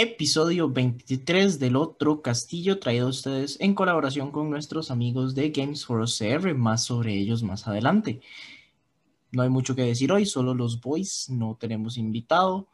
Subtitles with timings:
[0.00, 5.84] episodio 23 del otro castillo traído a ustedes en colaboración con nuestros amigos de Games
[5.84, 8.20] for OCR, más sobre ellos más adelante.
[9.32, 12.68] No hay mucho que decir hoy, solo los boys, no tenemos invitado,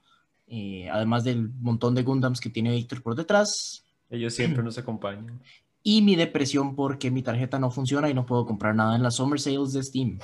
[0.49, 3.87] eh, además del montón de Gundams que tiene Víctor por detrás.
[4.11, 5.41] Ellos siempre nos acompañan.
[5.87, 9.17] Y mi depresión porque mi tarjeta no funciona y no puedo comprar nada en las
[9.17, 10.19] Summer Sales de Steam.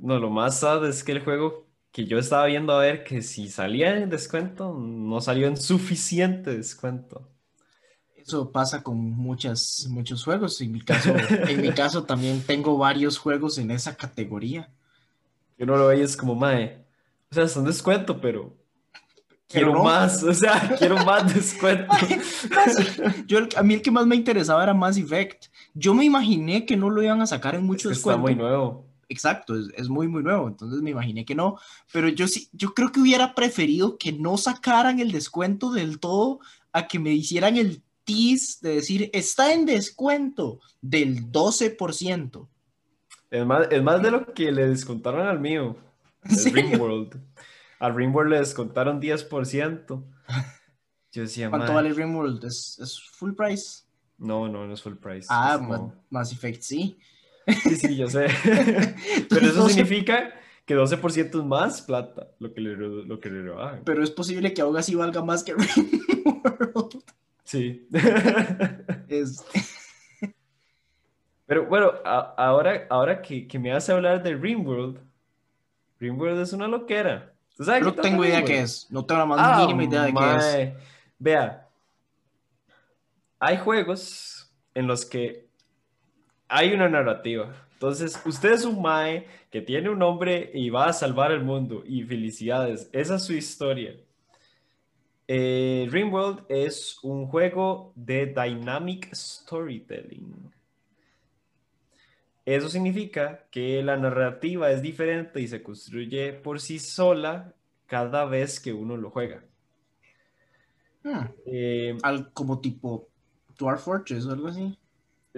[0.00, 1.65] No, lo más sad es que el juego
[1.96, 6.54] que yo estaba viendo a ver que si salía en descuento, no salió en suficiente
[6.54, 7.26] descuento.
[8.14, 10.60] Eso pasa con muchas, muchos juegos.
[10.60, 14.68] En mi caso, en mi caso también tengo varios juegos en esa categoría.
[15.56, 16.84] Yo no lo veía es como, mae,
[17.30, 18.54] o sea, son descuento, pero
[19.48, 21.94] quiero más, o sea, quiero más descuento.
[23.26, 25.46] yo, a mí el que más me interesaba era Mass Effect.
[25.72, 28.85] Yo me imaginé que no lo iban a sacar en muchos es Está muy nuevo
[29.08, 31.58] exacto, es, muy, muy nuevo, entonces me imaginé que no,
[31.92, 36.40] pero yo sí, yo creo que hubiera preferido que no sacaran el descuento del todo
[36.72, 42.48] a que me hicieran el tease de decir, está en descuento del 12%.
[43.30, 45.76] Es más, es más de lo que le descontaron al mío,
[46.24, 47.20] el Ringworld.
[47.78, 50.04] Al Ringworld le descontaron 10%.
[51.12, 52.44] Yo decía, ¿Cuánto vale Ringworld?
[52.44, 53.84] ¿Es, ¿Es full price?
[54.18, 55.26] No, no, no es full price.
[55.30, 55.58] Ah,
[56.10, 56.98] Mass Effect sí.
[57.46, 58.26] Sí, sí, yo sé.
[59.30, 63.82] Pero eso significa que 12% es más plata lo que le, lo que le rebajan.
[63.84, 67.04] Pero es posible que aún así valga más que Ringworld.
[67.44, 67.88] Sí.
[71.46, 74.98] Pero bueno, ahora, ahora que, que, me hace hablar de Ringworld,
[76.00, 77.32] Ringworld es una loquera.
[77.58, 78.90] no tengo idea qué es.
[78.90, 80.72] No tengo la más ah, mínima idea de qué es.
[81.18, 81.68] Vea,
[83.38, 85.45] hay juegos en los que
[86.48, 87.66] hay una narrativa.
[87.72, 91.82] Entonces, usted es un Mae que tiene un nombre y va a salvar el mundo.
[91.86, 93.94] Y felicidades, esa es su historia.
[95.28, 100.52] Eh, Ringworld es un juego de Dynamic Storytelling.
[102.44, 107.52] Eso significa que la narrativa es diferente y se construye por sí sola
[107.86, 109.44] cada vez que uno lo juega.
[111.02, 111.26] Hmm.
[111.44, 111.96] Eh,
[112.32, 113.08] como tipo
[113.58, 114.78] Dwarf Fortress o algo así.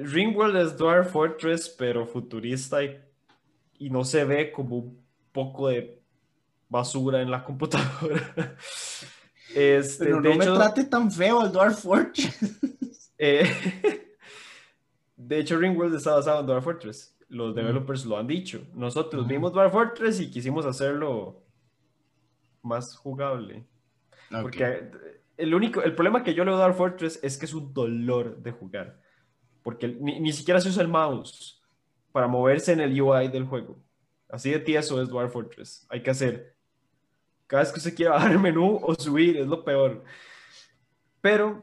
[0.05, 6.01] Ringworld es Dwarf Fortress, pero futurista y, no se ve como un poco de
[6.69, 8.57] basura en la computadora.
[9.55, 12.39] Este, pero no me trate tan feo el Dwarf Fortress.
[13.21, 13.51] Eh,
[15.17, 17.17] de hecho, Ringworld está basado en Dwarf Fortress.
[17.29, 18.65] Los developers lo han dicho.
[18.75, 21.43] Nosotros vimos Dwarf Fortress y quisimos hacerlo
[22.63, 23.67] más jugable.
[24.31, 24.89] Porque
[25.37, 27.75] el único, el problema que yo le doy a Dwarf Fortress es que es un
[27.75, 29.01] dolor de jugar
[29.69, 31.63] porque ni, siquiera se usa el mouse
[32.11, 33.79] para moverse en el UI del juego.
[34.31, 35.87] Así de tieso es Dwarf Fortress.
[35.91, 36.57] Hay que hacer.
[37.47, 40.03] Cada vez que usted quiera bajar el menú o subir, es lo peor.
[41.21, 41.63] Pero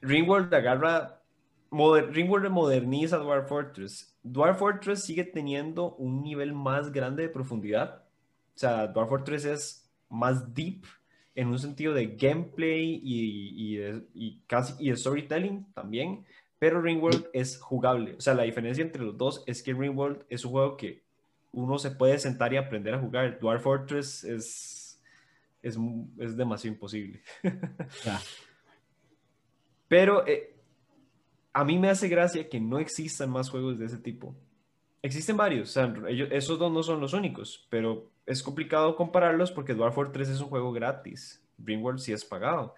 [0.00, 1.22] Ringworld agarra.
[1.70, 4.18] Ringworld moderniza Dwarf Fortress.
[4.24, 8.02] Dwarf Fortress sigue teniendo un nivel más grande de profundidad.
[8.56, 10.84] O sea, Dwarf Fortress es más deep
[11.36, 16.26] en un sentido de gameplay y, y, y casi y de storytelling también.
[16.62, 18.14] Pero Ringworld es jugable.
[18.14, 21.02] O sea, la diferencia entre los dos es que Ringworld es un juego que
[21.50, 23.40] uno se puede sentar y aprender a jugar.
[23.40, 25.02] Dwarf Fortress es,
[25.60, 25.76] es,
[26.18, 27.20] es demasiado imposible.
[29.88, 30.54] Pero eh,
[31.52, 34.32] a mí me hace gracia que no existan más juegos de ese tipo.
[35.02, 35.92] Existen varios, o sea,
[36.30, 40.46] esos dos no son los únicos, pero es complicado compararlos porque Dwarf Fortress es un
[40.46, 41.44] juego gratis.
[41.58, 42.76] Ringworld sí es pagado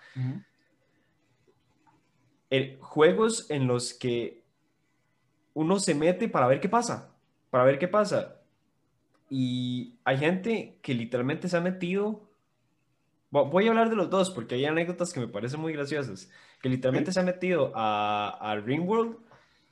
[2.81, 4.43] juegos en los que
[5.55, 7.15] uno se mete para ver qué pasa,
[7.51, 8.41] para ver qué pasa.
[9.31, 12.29] Y hay gente que literalmente se ha metido,
[13.31, 16.69] voy a hablar de los dos porque hay anécdotas que me parecen muy graciosas, que
[16.69, 19.17] literalmente se ha metido a, a Ringworld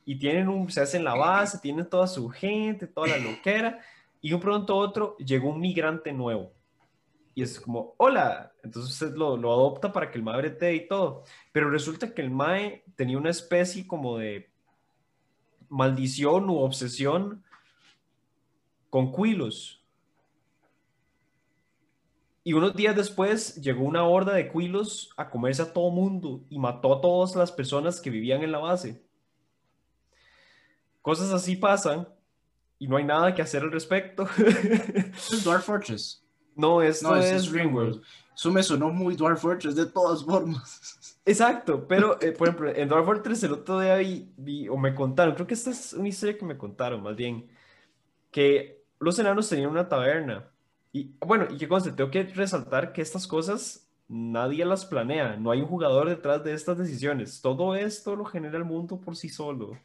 [0.04, 3.80] y tienen un, se hacen la base, tienen toda su gente, toda la loquera,
[4.20, 6.52] y un pronto otro llegó un migrante nuevo
[7.34, 10.86] y es como, hola, entonces usted lo, lo adopta para que el mae te y
[10.86, 14.50] todo, pero resulta que el mae tenía una especie como de
[15.68, 17.42] maldición u obsesión
[18.90, 19.82] con cuilos.
[22.44, 26.58] Y unos días después llegó una horda de cuilos a comerse a todo mundo y
[26.58, 29.02] mató a todas las personas que vivían en la base.
[31.00, 32.08] Cosas así pasan
[32.78, 34.26] y no hay nada que hacer al respecto.
[34.36, 36.22] Es Dwarf Fortress.
[36.56, 38.02] No, esto es, Ringworld.
[38.34, 41.18] Eso me sonó muy Dwarf Fortress de todas formas.
[41.24, 43.96] Exacto, pero eh, por ejemplo, en Dwarf Fortress el otro día
[44.36, 47.48] vi, o me contaron, creo que esta es una historia que me contaron más bien,
[48.30, 50.50] que los enanos tenían una taberna
[50.92, 55.50] Y bueno, y qué conste, tengo que resaltar que estas cosas nadie las planea, no
[55.50, 57.40] hay un jugador detrás de estas decisiones.
[57.40, 59.78] Todo esto lo genera el mundo por sí solo.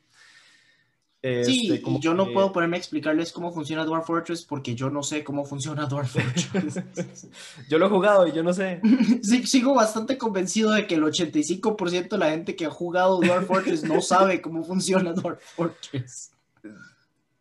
[1.46, 4.90] Sí, Este, como yo no puedo ponerme a explicarles cómo funciona Dwarf Fortress porque yo
[4.90, 6.82] no sé cómo funciona Dwarf Fortress.
[7.70, 8.82] Yo lo he jugado y yo no sé.
[9.22, 13.48] Sí, sigo bastante convencido de que el 85% de la gente que ha jugado Dwarf
[13.48, 16.32] Fortress no sabe cómo funciona Dwarf Fortress.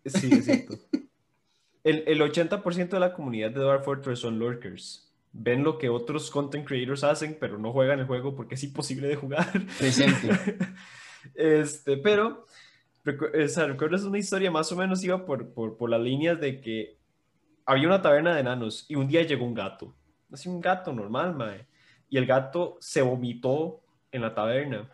[0.05, 0.79] Sí, es cierto.
[1.85, 5.07] El, el 80% de la comunidad de Dwarf Fortress son lurkers.
[5.33, 9.07] Ven lo que otros content creators hacen, pero no juegan el juego porque es imposible
[9.07, 9.53] de jugar.
[9.79, 10.57] Presente.
[11.35, 12.47] Este, pero,
[13.07, 16.61] o sea, recuerdas una historia más o menos iba por, por, por las líneas de
[16.61, 16.99] que
[17.65, 19.95] había una taberna de enanos y un día llegó un gato.
[20.33, 21.67] Así un gato normal, mae.
[22.09, 23.81] Y el gato se vomitó
[24.13, 24.91] en la taberna.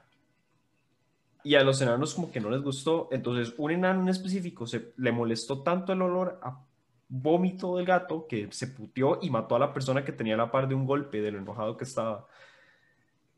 [1.45, 3.09] Y a los enanos como que no les gustó.
[3.13, 6.65] Entonces un enano en específico se, le molestó tanto el olor a
[7.09, 10.67] vómito del gato que se puteó y mató a la persona que tenía la par
[10.67, 12.27] de un golpe de lo enojado que estaba.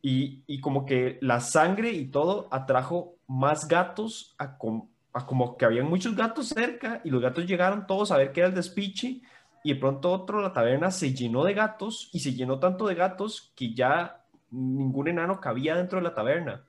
[0.07, 6.15] Y, como que la sangre y todo atrajo más gatos a como que habían muchos
[6.15, 9.23] gatos cerca y los gatos llegaron todos a ver qué era el despiche
[9.67, 12.95] y de pronto otro, la taberna se llenó de gatos y se llenó tanto de
[12.95, 16.67] gatos que ya ningún enano cabía dentro de la taberna.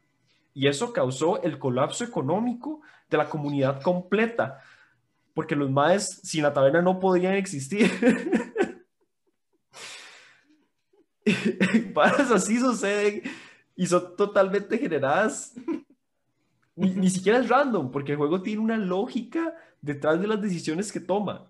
[0.54, 2.80] Y eso causó el colapso económico
[3.10, 4.62] de la comunidad completa,
[5.34, 7.92] porque los maes sin la taberna no podrían existir.
[11.94, 13.24] Varas así suceden
[13.75, 15.54] y son totalmente generadas.
[16.75, 20.92] Ni, ni siquiera es random, porque el juego tiene una lógica detrás de las decisiones
[20.92, 21.50] que toma.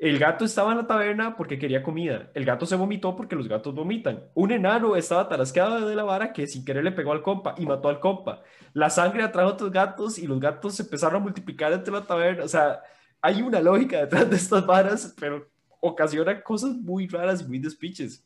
[0.00, 2.30] El gato estaba en la taberna porque quería comida.
[2.32, 4.24] El gato se vomitó porque los gatos vomitan.
[4.32, 7.66] Un enano estaba tarasqueado de la vara que sin querer le pegó al compa y
[7.66, 8.42] mató al compa.
[8.72, 12.06] La sangre atrajo a otros gatos y los gatos se empezaron a multiplicar entre la
[12.06, 12.44] taberna.
[12.44, 12.80] O sea,
[13.20, 15.49] hay una lógica detrás de estas varas, pero
[15.80, 18.24] ocasiona cosas muy raras muy despiches.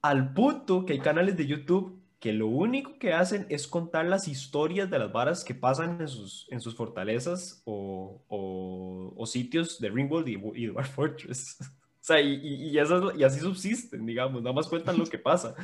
[0.00, 4.26] Al punto que hay canales de YouTube que lo único que hacen es contar las
[4.26, 9.78] historias de las varas que pasan en sus, en sus fortalezas o, o- o sitios
[9.80, 11.56] de Ringworld y, y Dwarf Fortress.
[12.00, 12.36] O sea, y,
[12.70, 15.54] y- esas- y así subsisten, digamos, nada más cuentan lo que pasa.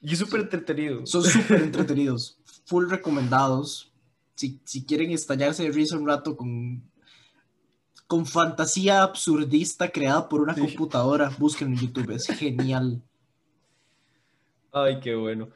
[0.00, 1.04] Y súper entretenido.
[1.04, 3.92] Son súper entretenidos, full recomendados.
[4.34, 6.82] Si, si quieren estallarse de risa un rato con,
[8.06, 10.60] con fantasía absurdista creada por una Sí.
[10.60, 13.02] computadora, búsquenlo en YouTube, es genial.
[14.72, 15.48] Ay, qué bueno.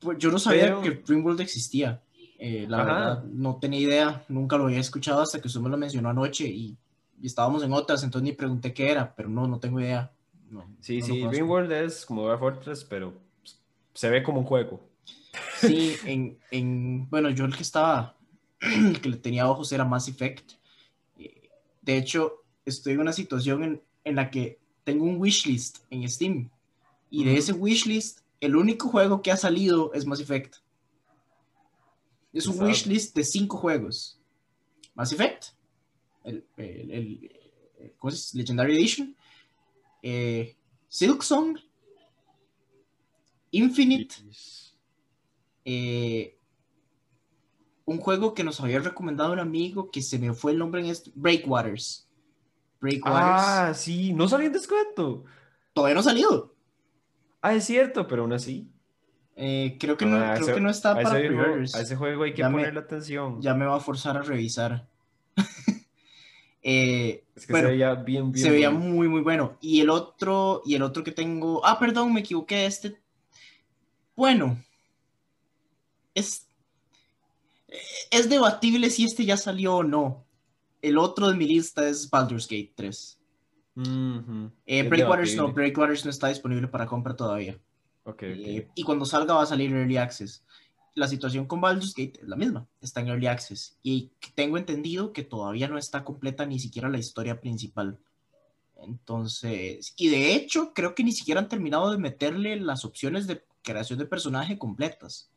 [0.00, 2.02] Pues yo no sabía Pero- que Ringworld existía.
[2.38, 2.84] Eh, la Ajá.
[2.84, 6.46] verdad, no tenía idea, nunca lo había escuchado hasta que usted me lo mencionó anoche
[6.46, 6.76] y,
[7.22, 10.12] y estábamos en otras, entonces ni pregunté qué era, pero no, no tengo idea.
[10.50, 11.26] No, Sí, no sí.
[11.28, 13.14] Ringworld es como Dwarf Fortress, pero
[13.94, 14.88] se ve como un juego.
[15.58, 18.16] Sí, en, en, bueno, yo el que estaba,
[18.60, 20.52] el que le tenía ojos era Mass Effect.
[21.84, 26.50] De hecho, estoy en una situación en, en la que tengo un wishlist en Steam.
[27.10, 30.56] Y de ese wishlist, el único juego que ha salido es Mass Effect.
[32.32, 34.18] Es un wishlist de cinco juegos.
[34.94, 35.44] Mass Effect,
[36.24, 38.34] el, el, el- ¿cómo es?
[38.34, 39.14] Legendary Edition,
[40.02, 40.56] eh,
[40.88, 41.58] Silksong,
[43.50, 44.14] Infinite,
[45.64, 46.36] eh,
[47.86, 50.86] un juego que nos había recomendado un amigo que se me fue el nombre en
[50.88, 52.08] este, Breakwaters.
[52.80, 53.22] Breakwaters.
[53.46, 55.24] Ah, sí, no salió en descuento.
[55.72, 56.54] Todavía no ha salido.
[57.42, 58.68] Ah, es cierto, pero aún así.
[59.36, 61.74] Eh, creo que no, creo ese- que no está para pre-orders.
[61.74, 63.40] a ese juego hay que Ya me- ponerle atención.
[63.42, 64.86] Ya me va a forzar a revisar.
[66.66, 68.42] Eh, es que bueno, se veía bien, bien.
[68.42, 69.58] se veía muy muy bueno.
[69.60, 71.60] Y el otro, y el otro que tengo.
[71.62, 72.64] Ah, perdón, me equivoqué.
[72.64, 72.96] Este.
[74.16, 74.56] Bueno.
[76.14, 76.46] Es.
[78.10, 80.24] Es debatible si este ya salió o no.
[80.82, 83.20] El otro de mi lista es Baldur's Gate 3.
[83.76, 84.50] Ujú.
[84.66, 85.52] Eh, Es Breakwaters no.
[85.52, 87.58] Breakwaters no está disponible para compra todavía.
[88.04, 88.22] Ok, ok.
[88.22, 90.44] Eh, y cuando salga va a salir Early Access.
[90.94, 93.76] La situación con Baldur's Gate es la misma, está en Early Access.
[93.82, 97.98] Y tengo entendido que todavía no está completa ni siquiera la historia principal.
[98.76, 103.44] Entonces, y de hecho, creo que ni siquiera han terminado de meterle las opciones de
[103.62, 105.30] creación de personaje completas.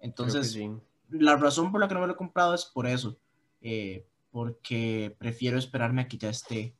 [0.00, 0.70] Entonces, sí.
[1.12, 3.16] La razón por la que no me lo he comprado es por eso.
[3.60, 6.74] eh, porque prefiero esperarme a que ya esté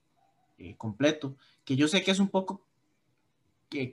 [0.56, 1.36] eh, completo.
[1.66, 2.64] Que yo sé que es un poco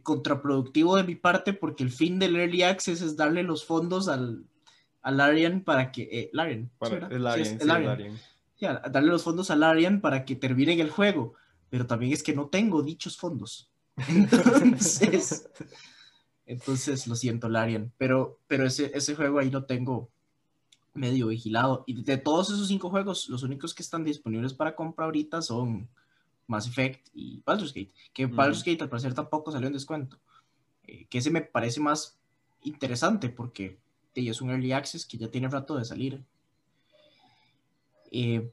[0.03, 4.46] contraproductivo de mi parte porque el fin del Early Access es darle los fondos al,
[5.01, 6.03] al Larian para que...
[6.12, 7.38] eh, Larian, ¿sí, Para- verdad?
[7.39, 7.65] es Sí, es
[8.91, 11.34] darle los fondos a Larian para que terminen el juego.
[11.69, 13.69] Pero también es que no tengo dichos fondos.
[14.08, 15.50] Entonces,
[16.46, 17.91] entonces lo siento, Larian.
[17.98, 20.10] Pero, pero ese, ese juego ahí lo tengo
[21.00, 21.84] medio vigilado.
[21.88, 25.89] Y de todos esos cinco juegos, los únicos que están disponibles para compra ahorita son
[26.48, 27.94] Mass Effect y Baldur's Gate.
[28.13, 30.20] Que Baldur's Gate al parecer tampoco salió en descuento.
[30.86, 32.20] Eh, que ese me parece más
[32.63, 33.79] interesante porque
[34.27, 36.24] es un early access que ya tiene rato de salir.
[38.12, 38.51] Eh,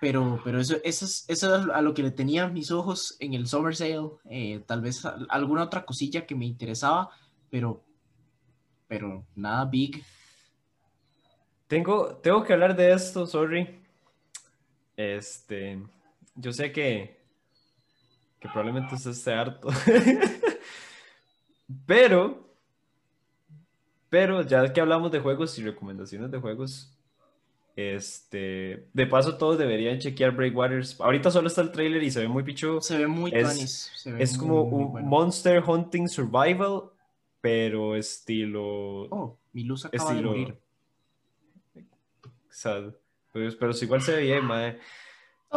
[0.00, 3.34] pero, pero eso, eso, es, eso es a lo que le tenía mis ojos en
[3.34, 4.10] el Summer Sale.
[4.28, 7.10] Eh, tal vez alguna otra cosilla que me interesaba,
[7.50, 7.82] pero,
[8.88, 10.04] pero nada big.
[11.66, 13.80] Tengo, tengo que hablar de esto, sorry.
[14.96, 15.82] Este,
[16.34, 17.20] yo sé que,
[18.40, 19.68] que probablemente usted esté harto.
[21.86, 22.48] pero,
[24.08, 26.96] pero ya que hablamos de juegos y recomendaciones de juegos,
[27.76, 31.00] este, de paso todos deberían chequear Breakwaters.
[31.00, 32.80] Ahorita solo está el trailer y se ve muy pichu.
[32.80, 36.90] Se ve muy Es, es como un Monster Hunting Survival,
[37.40, 39.08] pero estilo.
[39.10, 40.63] Oh, mi luz acaba de morir.
[42.54, 42.94] Sad.
[43.32, 44.78] Pero, igual se ve bien, mae.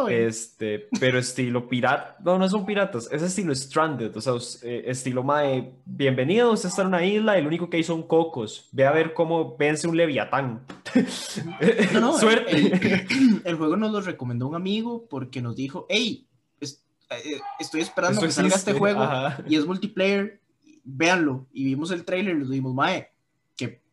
[0.08, 2.16] Este, pero estilo pirata.
[2.24, 4.16] No, no son piratas, es estilo Stranded.
[4.16, 4.34] O sea,
[4.68, 5.74] eh, estilo mae.
[5.84, 8.68] Bienvenido, usted está en una isla lo único que hay son cocos.
[8.72, 10.66] Ve a ver cómo vence un leviatán.
[11.92, 13.06] No, no, Suerte.
[13.44, 16.26] El, juego nos lo recomendó un amigo porque nos dijo: Hey,
[16.60, 19.08] eh, estoy esperando que salga este juego
[19.46, 20.40] y es multiplayer.
[20.84, 21.46] Véanlo.
[21.52, 23.08] Y vimos el trailer y nos dijimos: Mae,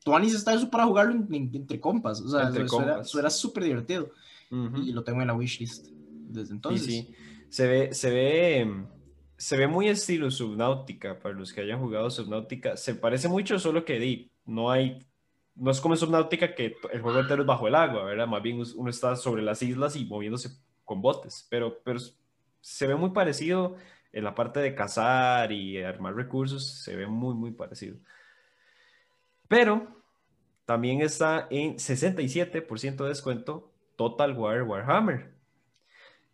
[0.05, 2.21] Tuanis está eso para jugarlo entre compas.
[2.21, 4.11] O sea, eso, era súper divertido.
[4.51, 6.85] Y lo tengo en la wishlist desde entonces.
[6.85, 7.15] Sí, sí.
[7.49, 8.85] Se ve, se ve,
[9.35, 12.77] se ve muy estilo Subnautica, para los que hayan jugado Subnautica.
[12.77, 15.03] Se parece mucho, solo que no hay,
[15.55, 18.27] no es como Subnautica que el juego entero es bajo el agua, ¿verdad?
[18.27, 20.51] Más bien uno está sobre las islas y moviéndose
[20.83, 21.99] con botes, pero, pero
[22.61, 23.75] se ve muy parecido
[24.13, 27.97] en la parte de cazar y armar recursos, se ve muy, muy parecido.
[29.47, 29.94] Pero
[30.65, 35.33] también está en 67% de descuento Total War Warhammer.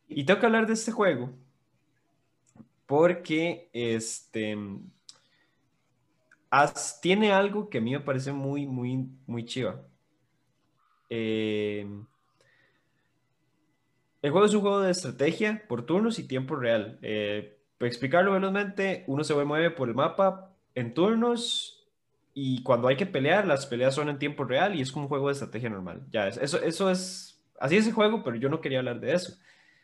[0.08, 1.32] Y tengo que hablar de este juego
[2.86, 4.58] porque este
[7.02, 9.82] tiene algo que a mí me parece muy, muy, muy chiva.
[11.10, 11.88] Eh,
[14.22, 17.00] el juego es un juego de estrategia por turnos y tiempo real.
[17.02, 21.71] Eh, para explicarlo velozmente, uno se mueve por el mapa en turnos
[22.34, 25.10] y cuando hay que pelear, las peleas son en tiempo real y es como un
[25.10, 26.06] juego de estrategia normal.
[26.12, 29.38] Ya, eso, eso es Así es el juego, pero yo no quería hablar de eso.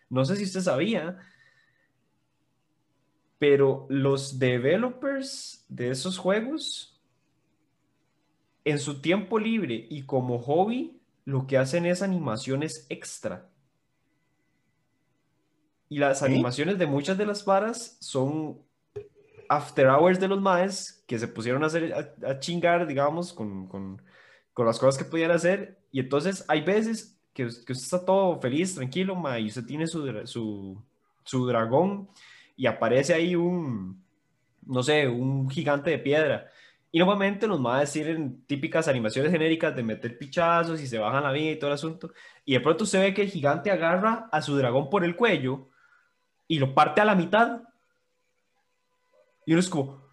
[0.09, 1.19] No sé si usted sabía,
[3.37, 6.99] pero los developers de esos juegos,
[8.65, 13.47] en su tiempo libre y como hobby, lo que hacen es animaciones extra.
[15.87, 18.59] Y las animaciones de muchas de las varas son
[19.49, 24.01] after hours de los maes que se pusieron a, hacer, a, chingar, digamos, con, con,
[24.53, 25.79] con, las cosas que podían hacer.
[25.91, 30.25] Y entonces hay veces que, usted está todo feliz, tranquilo, ma, y usted tiene su,
[30.25, 30.81] su,
[31.23, 32.09] su dragón
[32.55, 34.03] y aparece ahí un,
[34.65, 36.49] no sé, un gigante de piedra.
[36.91, 40.97] Y normalmente nos va a decir en típicas animaciones genéricas de meter pichazos y se
[40.97, 42.11] bajan la vida y todo el asunto.
[42.45, 45.69] Y de pronto se ve que el gigante agarra a su dragón por el cuello
[46.47, 47.61] y lo parte a la mitad.
[49.47, 50.03] Y uno es como,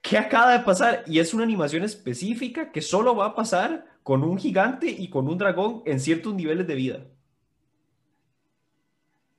[0.00, 1.02] ¿qué acaba de pasar?
[1.08, 5.26] Y es una animación específica que solo va a pasar con un gigante y con
[5.26, 7.06] un dragón en ciertos niveles de vida.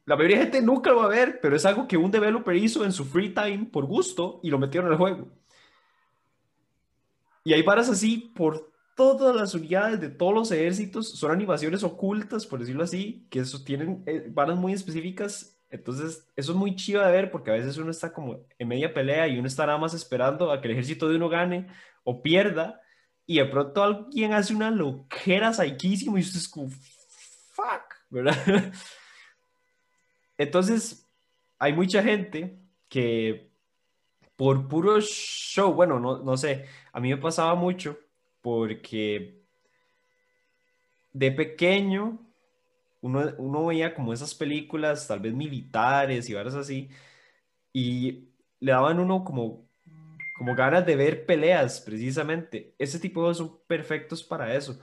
[0.03, 2.53] La mayoría de gente nunca lo va a ver, pero es algo que un developer
[2.53, 5.29] hizo en su free time por gusto y lo metieron el juego.
[7.45, 12.45] Y hay varas así por todas las unidades de todos los ejércitos, son animaciones ocultas,
[12.45, 15.52] por decirlo así, que tienen eh, varas muy específicas.
[15.73, 18.93] Entonces, eso es muy chido de ver porque a veces uno está como en media
[18.93, 21.65] pelea y uno está nada más esperando a que el ejército de uno gane
[22.03, 22.79] o pierda
[23.25, 28.37] y de pronto alguien hace una loquera saquísima y usted es como, fuck, ¿verdad?
[30.37, 31.09] Entonces,
[31.57, 32.55] hay mucha gente
[32.87, 33.49] que
[34.35, 37.97] por puro show, bueno, no, no sé, a mí me pasaba mucho
[38.43, 39.41] porque
[41.13, 42.19] de pequeño
[43.03, 46.89] uno, uno veía como esas películas, tal vez militares y varias así,
[47.72, 48.29] y
[48.60, 49.63] le daban uno como
[50.33, 52.75] como ganas de ver peleas, precisamente.
[52.77, 54.79] Ese tipo de son perfectos para eso.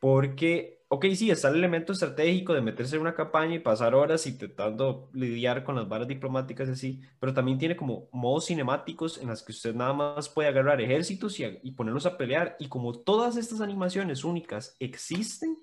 [0.00, 4.26] Porque, ok, sí, está el elemento estratégico de meterse en una campaña y pasar horas
[4.26, 9.42] intentando lidiar con las varas diplomáticas así, pero también tiene como modos cinemáticos en las
[9.42, 12.56] que usted nada más puede agarrar ejércitos y, y ponerlos a pelear.
[12.58, 15.56] Y como todas estas animaciones únicas existen,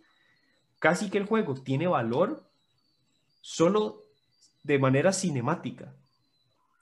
[0.79, 2.49] casi que el juego tiene valor
[3.41, 4.03] solo
[4.63, 5.93] de manera cinemática.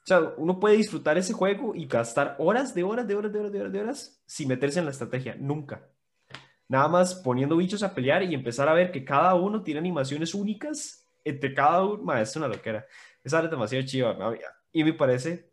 [0.04, 3.40] O sea, uno puede disfrutar ese juego y gastar horas de horas, de horas, de
[3.40, 5.36] horas, de horas, de horas sin meterse en la estrategia.
[5.40, 5.88] Nunca.
[6.68, 10.34] nada más poniendo bichos a pelear y empezar a ver que cada uno tiene animaciones
[10.34, 12.86] únicas entre cada uno, es una loquera.
[13.24, 14.16] Esa es demasiado chiva.
[14.72, 15.50] Y me parece,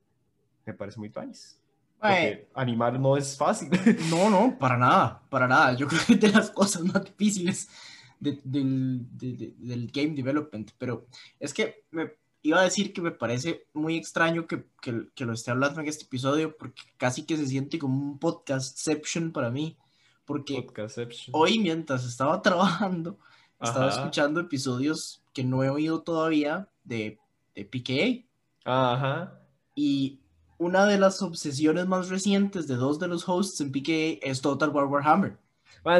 [0.67, 1.59] me parece muy panis.
[1.99, 3.71] Porque animar no es fácil.
[4.11, 5.75] No, no, para nada, para nada.
[5.75, 7.69] Yo creo que es de las cosas más difíciles
[8.23, 10.71] del, del, game development.
[10.79, 11.07] Pero
[11.41, 12.13] es que me
[12.43, 15.89] iba a decir que me parece muy extraño que, que, que, lo esté hablando en
[15.89, 19.77] este episodio porque casi que se siente como un podcastception para mí.
[20.25, 20.67] Porque
[21.33, 23.19] hoy mientras estaba trabajando,
[23.61, 27.19] estaba escuchando episodios que no he oído todavía de,
[27.55, 28.29] de PKA.
[28.65, 29.41] Ajá.
[29.75, 30.21] Y
[30.59, 34.71] una de las obsesiones más recientes de dos de los hosts en PK es Total
[34.71, 35.42] War Warhammer.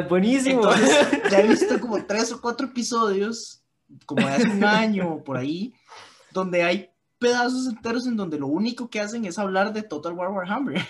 [0.09, 0.63] Buenísimo.
[1.31, 3.63] ya he visto como tres o cuatro episodios,
[4.05, 5.73] como hace un año o por ahí,
[6.31, 6.89] donde hay
[7.19, 10.85] pedazos enteros en donde lo único que hacen es hablar de Total War Warhammer.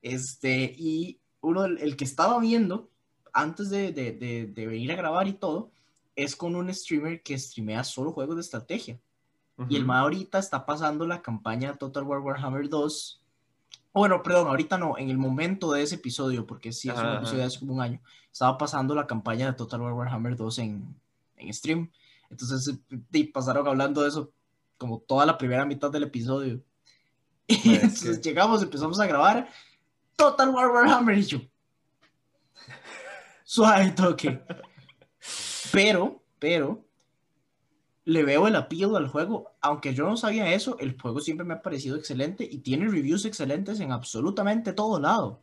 [0.00, 2.88] Este, y uno, el que estaba viendo
[3.32, 5.70] antes de, de, de venir a grabar y todo,
[6.16, 9.00] es con un streamer que streamea solo juegos de estrategia.
[9.68, 13.17] Y el MA ahorita está pasando la campaña Total War Warhammer 2.
[13.92, 17.38] Bueno, perdón, ahorita no, en el momento de ese episodio, porque sí es un episodio
[17.38, 20.94] de hace como un año, estaba pasando la campaña de Total War Warhammer 2 en,
[21.36, 21.90] en stream.
[22.30, 22.78] Entonces,
[23.12, 24.30] y pasaron hablando de eso
[24.76, 26.60] como toda la primera mitad del episodio.
[27.46, 29.48] Y entonces llegamos, empezamos a grabar
[30.16, 31.38] Total War Warhammer y yo.
[33.44, 34.38] Suave toque.
[35.72, 36.84] Pero, pero,
[38.08, 39.52] le veo el appeal al juego.
[39.60, 43.26] Aunque yo no sabía eso, el juego siempre me ha parecido excelente y tiene reviews
[43.26, 45.42] excelentes en absolutamente todo lado.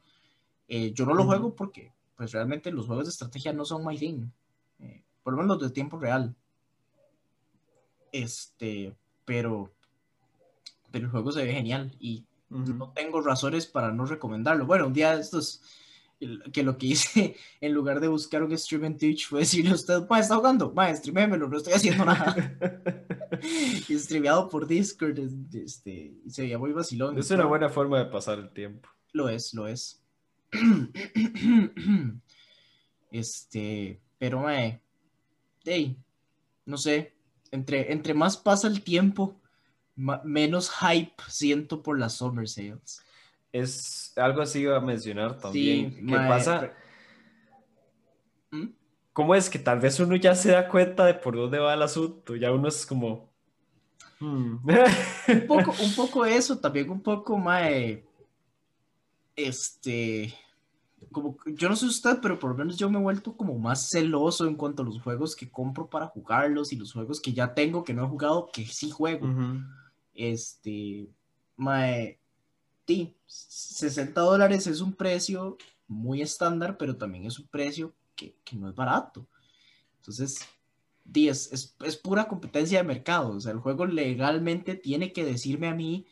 [0.68, 3.96] Eh, yo no lo juego porque, pues realmente los juegos de estrategia no son my
[3.96, 4.30] thing.
[4.80, 6.36] Eh, por lo menos de tiempo real.
[8.12, 8.96] Este,
[9.26, 9.72] pero,
[10.90, 14.66] pero el juego se ve genial y no tengo razones para no recomendarlo.
[14.66, 15.62] Bueno, un día estos
[16.52, 19.76] que lo que hice en lugar de buscar un stream en Twitch fue decirle a
[19.76, 22.58] usted, ma, está jugando, ma, streamémelo, no estoy haciendo nada.
[23.90, 25.20] y streameado por Discord,
[25.54, 27.18] este, se veía muy vacilón.
[27.18, 28.90] Es una buena forma de pasar el tiempo.
[29.12, 30.02] Lo es, lo es.
[33.12, 34.80] este, pero, ma,
[35.64, 35.98] hey,
[36.66, 37.14] no sé,
[37.52, 39.40] entre, entre más pasa el tiempo,
[39.96, 43.05] menos hype siento por las Summer Sales
[43.62, 46.06] es algo así iba a mencionar también.
[46.06, 46.74] ¿Qué pasa?
[48.52, 48.68] ¿Mm?
[49.14, 51.82] ¿Cómo es que tal vez uno ya se da cuenta de por dónde va el
[51.82, 52.36] asunto?
[52.36, 53.34] Ya uno es como.
[54.20, 54.58] Hmm.
[54.58, 57.72] un, poco, un poco eso, también un poco más.
[59.38, 60.34] Este.
[61.12, 63.90] Como, yo no sé usted, pero por lo menos yo me he vuelto como más
[63.90, 67.54] celoso en cuanto a los juegos que compro para jugarlos y los juegos que ya
[67.54, 69.28] tengo que no he jugado, que sí juego.
[70.14, 71.08] Este.
[71.56, 72.20] Mae,
[73.26, 78.76] 60 dólares es un precio muy estándar, pero también es un precio que, no es
[78.76, 79.28] barato.
[79.98, 80.40] Entonces,
[81.06, 83.32] 10 es, es, pura competencia de mercado.
[83.32, 86.06] O sea, el juego legalmente tiene que decirme a mí,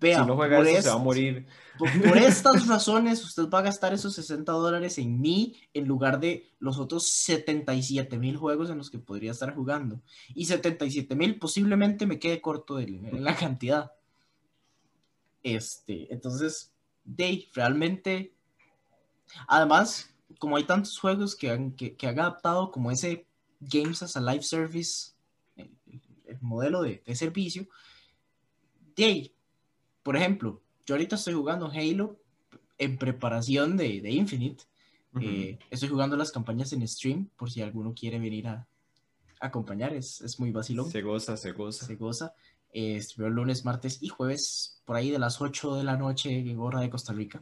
[0.00, 1.46] vea, si no juega eso, se va a morir.
[1.78, 6.50] Por, estas razones, usted va a gastar esos 60 dólares en mí en lugar de
[6.58, 10.00] los otros 77 mil juegos en los que podría estar jugando.
[10.34, 13.92] Y 77 mil posiblemente me quede corto en la cantidad.
[15.44, 16.72] Este, entonces,
[17.04, 18.34] Dave, realmente,
[19.46, 23.26] además, como hay tantos juegos que han, que, han adaptado como ese
[23.60, 25.12] Games as a Live Service,
[25.56, 25.70] el,
[26.40, 27.68] modelo de, servicio,
[28.96, 29.32] Dave,
[30.02, 32.18] por ejemplo, yo ahorita estoy jugando Halo
[32.78, 34.64] en preparación de, Infinite.
[35.20, 38.66] Eh, estoy jugando las campañas en stream por si alguno quiere venir a,
[39.40, 39.92] acompañar.
[39.92, 40.90] Es, es, muy vacilón.
[40.90, 41.86] Se goza, se goza.
[41.86, 42.34] Se goza.
[42.76, 46.90] Eh, lunes, martes y jueves, por ahí de las 8 de la noche, hora de
[46.90, 47.40] Costa Rica.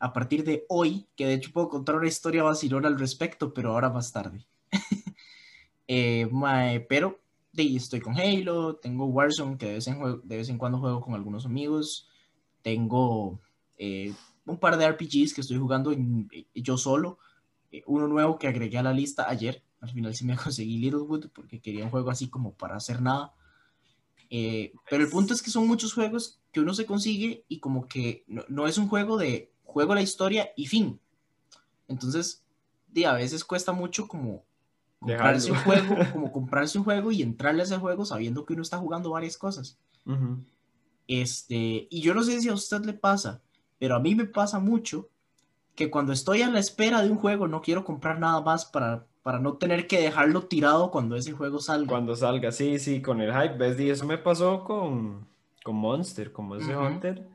[0.00, 3.70] A partir de hoy, que de hecho puedo contar una historia vacilona al respecto, pero
[3.70, 4.44] ahora más tarde.
[5.86, 6.28] eh,
[6.88, 7.20] pero
[7.52, 11.00] de, estoy con Halo, tengo Warzone, que de vez, en de vez en cuando juego
[11.00, 12.08] con algunos amigos.
[12.62, 13.38] Tengo
[13.78, 14.12] eh,
[14.44, 17.18] un par de RPGs que estoy jugando eh, yo solo.
[17.86, 19.62] Uno nuevo que agregué a la lista ayer.
[19.80, 23.34] Al final sí me conseguí Littlewood porque quería un juego así como para hacer nada.
[24.34, 27.86] Eh, pero el punto es que son muchos juegos que uno se consigue y como
[27.86, 30.98] que no, es un juego de juego la historia y fin.
[31.86, 32.42] Entonces,
[32.88, 34.42] de, a veces cuesta mucho como
[35.00, 38.62] comprarse un juego, como comprarse un juego y entrarle a ese juego sabiendo que uno
[38.62, 39.76] está jugando varias cosas.
[41.06, 43.42] Este, y yo no sé si a usted le pasa,
[43.78, 45.10] pero a mí me pasa mucho
[45.74, 49.06] que cuando estoy a la espera de un juego no quiero comprar nada más para
[49.22, 51.88] para no tener que dejarlo tirado cuando ese juego salga.
[51.88, 53.56] Cuando salga, sí, sí, con el hype.
[53.56, 53.78] ¿Ves?
[53.78, 55.26] Y eso me pasó con,
[55.62, 57.28] con Monster, como ese Hunter.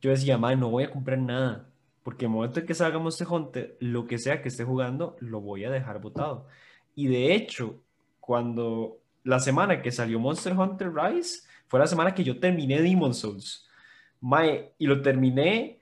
[0.00, 1.68] Yo decía, man, no voy a comprar nada.
[2.02, 5.40] Porque el momento en que salga Monster Hunter, lo que sea que esté jugando, lo
[5.40, 6.46] voy a dejar botado.
[6.94, 7.82] Y de hecho,
[8.20, 13.14] cuando la semana que salió Monster Hunter Rise, fue la semana que yo terminé Demon
[13.14, 13.68] Souls.
[14.20, 15.80] Mae, y lo terminé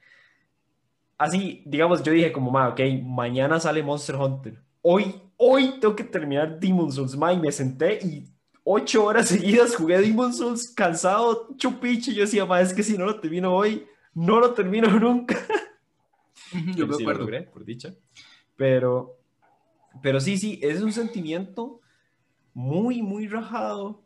[1.19, 4.63] así, digamos, yo dije como, mae, ok, mañana sale Monster Hunter.
[4.83, 8.29] Hoy, hoy tengo que terminar Demon Souls, mae, y me senté y
[8.63, 12.99] ocho horas seguidas jugué Demon Souls cansado, chupiche, y yo decía, mae, es que si
[12.99, 15.39] no lo termino hoy, no lo termino nunca.
[16.77, 17.21] Yo me sí lo acuerdo.
[17.21, 17.95] logré, por dicha.
[18.55, 19.19] Pero,
[20.03, 21.81] pero sí, sí, es un sentimiento
[22.53, 24.03] muy, muy rajado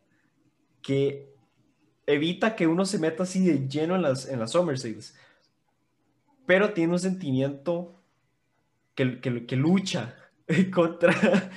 [0.82, 1.34] que
[2.06, 5.16] evita que uno se meta así de lleno en las, en las summer sales.
[6.46, 8.00] Pero tiene un sentimiento
[8.94, 10.14] que, que, que lucha
[10.72, 11.50] contra,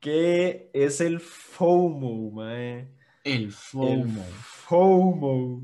[0.00, 2.88] que es el FOMO, mae.
[3.24, 4.22] El El FOMO.
[4.42, 5.62] FOMO.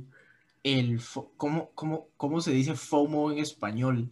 [0.64, 4.10] El fo- ¿cómo, cómo, ¿Cómo se dice FOMO en español?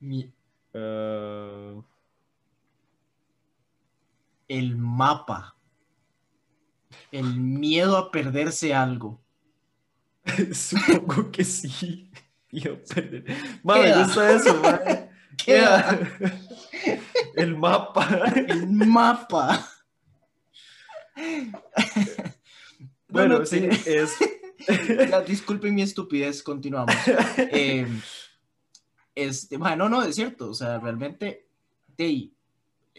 [0.00, 0.32] Mi-
[0.74, 1.74] Ah,
[4.48, 5.56] el mapa.
[7.10, 9.20] El miedo a perderse algo.
[10.52, 12.10] supongo que sí.
[12.48, 13.24] Tío, perder.
[13.62, 14.04] Mae, me Queda.
[14.04, 15.10] gusta eso, mae.
[15.36, 15.98] Queda.
[17.34, 18.08] El mapa.
[18.36, 19.68] El mapa.
[23.08, 24.12] Bueno, No, no, sí, te- es.
[25.26, 26.94] Disculpen mi estupidez, continuamos.
[27.38, 27.86] Eh,
[29.14, 31.46] este, bueno, no, es cierto, o sea, realmente
[31.96, 32.30] de,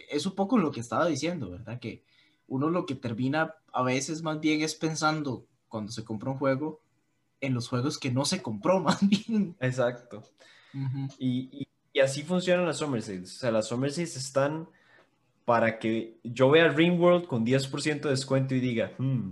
[0.09, 1.79] es un poco lo que estaba diciendo, ¿verdad?
[1.79, 2.03] Que
[2.47, 6.81] uno lo que termina a veces más bien es pensando cuando se compra un juego
[7.41, 9.55] en los juegos que no se compró, más bien.
[9.59, 10.23] Exacto.
[11.19, 11.67] Y-
[12.01, 13.01] así funcionan las Summer.
[13.01, 14.67] O sea, las Summer están
[15.45, 19.31] para que yo vea Ringworld con 10% de descuento y diga, "Hmm,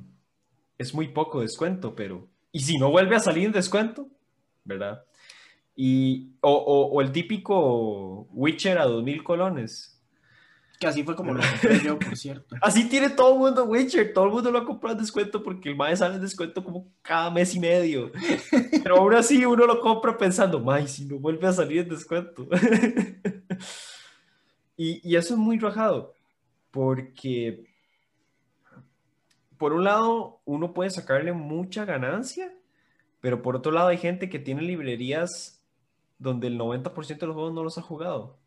[0.78, 2.28] es muy poco descuento, pero...
[2.52, 4.08] ¿Y si no vuelve a salir en descuento?
[4.64, 5.04] ¿Verdad?
[5.76, 9.97] Y, o, o- o el típico Witcher a 2000 colones.
[10.80, 12.56] Que así fue como lo compré yo, por cierto.
[12.62, 15.70] Así tiene todo el mundo Witcher, todo el mundo lo ha comprado en descuento porque
[15.70, 18.12] el MAE sale en descuento como cada mes y medio.
[18.84, 22.48] Pero aún así uno lo compra pensando, MAE, si no vuelve a salir en descuento.
[24.78, 26.14] y, y eso es muy rajado,
[26.70, 27.66] porque
[29.58, 32.54] por un lado uno puede sacarle mucha ganancia,
[33.20, 35.66] pero por otro lado hay gente que tiene librerías
[36.20, 38.38] donde el 90% de los juegos no los ha jugado,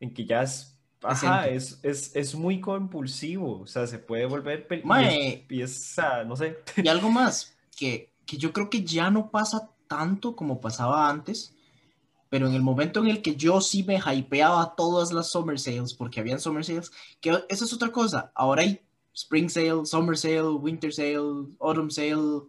[0.00, 4.66] en que ya es Ajá, es, es, es muy compulsivo, o sea, se puede volver...
[4.68, 5.46] pel- y es- Mae.
[5.48, 6.58] Y es, no sé.
[6.82, 11.54] Y algo más, que, que yo creo que ya no pasa tanto como pasaba antes,
[12.30, 15.94] pero en el momento en el que yo sí me hypeaba todas las summer sales,
[15.94, 18.80] porque habían summer sales, que esa es otra cosa, ahora hay
[19.14, 21.16] spring sale, summer sale, winter sale,
[21.60, 22.42] autumn sale,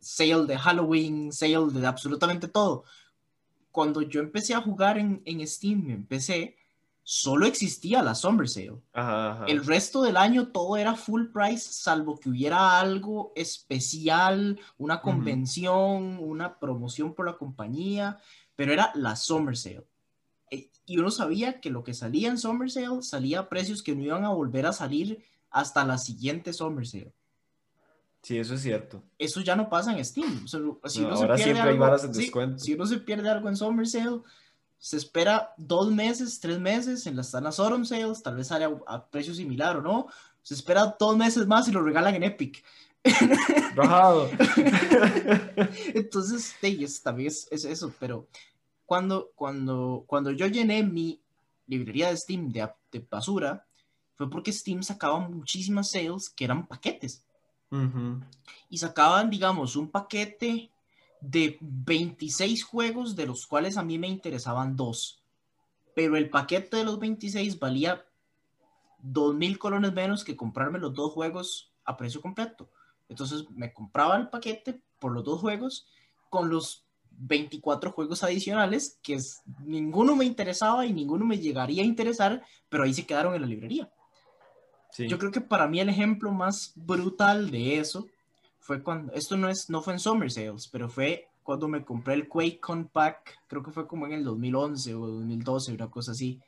[0.00, 2.84] sale de Halloween, sale de absolutamente todo.
[3.70, 6.56] Cuando yo empecé a jugar en, en Steam, empecé,
[7.10, 8.82] solo existía la summer sale.
[8.92, 9.44] Ajá, ajá.
[9.46, 16.18] El resto del año todo era full price, salvo que hubiera algo especial, una convención,
[16.20, 18.18] una promoción por la compañía,
[18.56, 19.86] pero era la Summer Sale.
[20.50, 23.94] Eh, Y uno sabía que lo que salía en Summer Sale salía a precios que
[23.96, 27.14] no iban a volver a salir hasta la siguiente Summer Sale.
[28.22, 29.02] Sí, eso es cierto.
[29.16, 30.42] Eso ya no pasa en Steam.
[30.44, 32.58] O sea, si No, uno se ahora pierde siempre hay algo- varas en sí, descuento.
[32.62, 34.20] si uno se pierde algo en Summer Sale,
[34.78, 38.64] se espera dos meses, tres meses, en las, están las Autumn Sales, tal vez sale
[38.64, 40.06] a, a precio similar o no.
[40.42, 42.64] Se espera dos meses más y lo regalan en Epic.
[43.74, 44.30] Rajado.
[45.94, 48.28] Entonces, sí, es, también es, es eso, pero
[48.86, 51.20] cuando, cuando, cuando yo llené mi
[51.66, 53.66] librería de Steam de, de basura,
[54.14, 57.24] fue porque Steam sacaba muchísimas sales que eran paquetes.
[58.70, 60.70] Y sacaban, digamos, un paquete
[61.20, 65.22] de 26 juegos, de los cuales a mí me interesaban dos.
[65.94, 68.04] Pero el paquete de los 26 valía
[69.02, 72.70] 2.000 colones menos que comprarme los dos juegos a precio completo.
[73.08, 75.86] Entonces me compraba el paquete por los dos juegos
[76.28, 81.86] con los 24 juegos adicionales, que es, ninguno me interesaba y ninguno me llegaría a
[81.86, 83.90] interesar, pero ahí se quedaron en la librería.
[84.90, 85.08] Sí.
[85.08, 88.06] Yo creo que para mí el ejemplo más brutal de eso
[88.68, 92.12] fue cuando, esto no, es, no fue en Summer Sales, pero fue cuando me compré
[92.12, 96.38] el QuakeCon Pack, creo que fue como en el 2011 o 2012, una cosa así,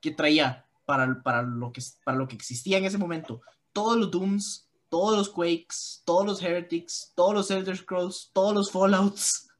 [0.00, 3.42] que traía para, para, lo, que, para lo que existía en ese momento
[3.74, 8.72] todos los Dooms, todos los Quakes, todos los Heretics, todos los Elder Scrolls, todos los
[8.72, 9.50] Fallouts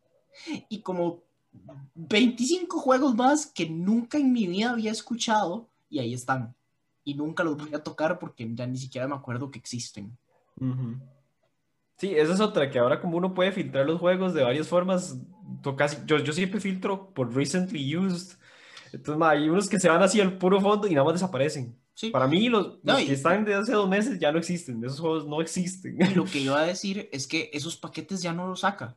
[0.71, 1.25] y como
[1.95, 6.55] 25 juegos más que nunca en mi vida había escuchado y ahí están.
[7.05, 10.17] Y nunca los voy a tocar porque ya ni siquiera me acuerdo que existen.
[10.59, 10.97] Ujú.
[11.99, 15.19] Sí, esa es otra, que ahora como uno puede filtrar los juegos de varias formas,
[15.77, 18.39] casi, yo, yo siempre filtro por recently used.
[18.93, 21.77] Entonces, ma, hay unos que se van así al puro fondo y nada más desaparecen.
[21.95, 22.11] Sí.
[22.11, 24.83] Para mí, los, No, los y- que están de hace dos meses ya no existen.
[24.85, 25.99] Esos juegos no existen.
[26.01, 28.97] Y lo que iba a decir es que esos paquetes ya no los saca.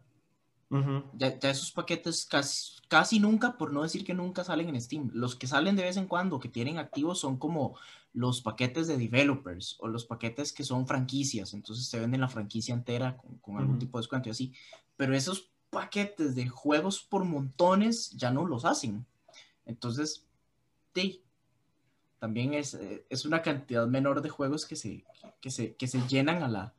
[0.72, 1.04] Ujú.
[1.18, 5.12] Ya, ya esos paquetes casi, casi nunca, por no decir que nunca salen en Steam.
[5.14, 7.78] Los que salen de vez en cuando, que tienen activos, son como
[8.14, 11.54] los paquetes de developers o los paquetes que son franquicias.
[11.54, 13.80] Entonces te venden la franquicia entera con, con algún Ujú.
[13.80, 14.54] tipo de descuento y así.
[14.96, 19.06] Pero esos paquetes de juegos por montones ya no los hacen.
[19.66, 20.26] Entonces,
[20.96, 21.22] sí,
[22.20, 25.04] también es, eh, es una cantidad menor de juegos que se,
[25.42, 26.74] que se, que se llenan a la,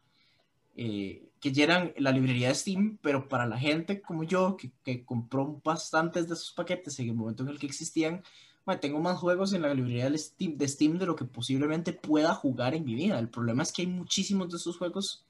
[0.77, 5.05] eh, que llenan la librería de Steam, pero para la gente como yo, que, que
[5.05, 8.23] compró bastantes de esos paquetes en el momento en el que existían,
[8.65, 11.93] mae, tengo más juegos en la librería de Steam, de Steam de lo que posiblemente
[11.93, 13.19] pueda jugar en mi vida.
[13.19, 15.27] El problema es que hay muchísimos de esos juegos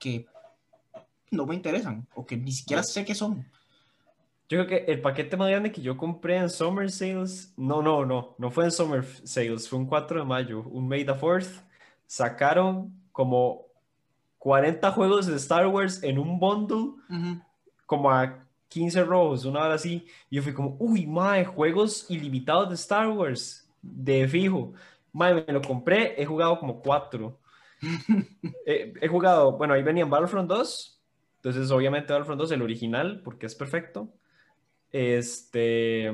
[0.00, 0.26] que
[1.30, 3.46] no me interesan o que ni siquiera sé qué son.
[4.48, 8.04] Yo creo que el paquete más grande que yo compré en Summer Sales, no, no,
[8.04, 11.62] no, no fue en Summer Sales, fue un 4 de mayo, un May the 4th.
[12.08, 13.71] Sacaron como
[14.42, 16.94] 40 juegos de Star Wars en un bundle,
[17.86, 20.04] como a 15 rojos, una hora así.
[20.28, 24.72] Y yo fui como, uy, mae, juegos ilimitados de Star Wars, de fijo.
[25.12, 27.38] Mae, me lo compré, he jugado como 4.
[28.66, 31.00] he, he jugado, bueno, ahí venían Battlefront 2.
[31.36, 34.12] Entonces, obviamente, Battlefront 2, el original, porque es perfecto.
[34.90, 36.12] Este.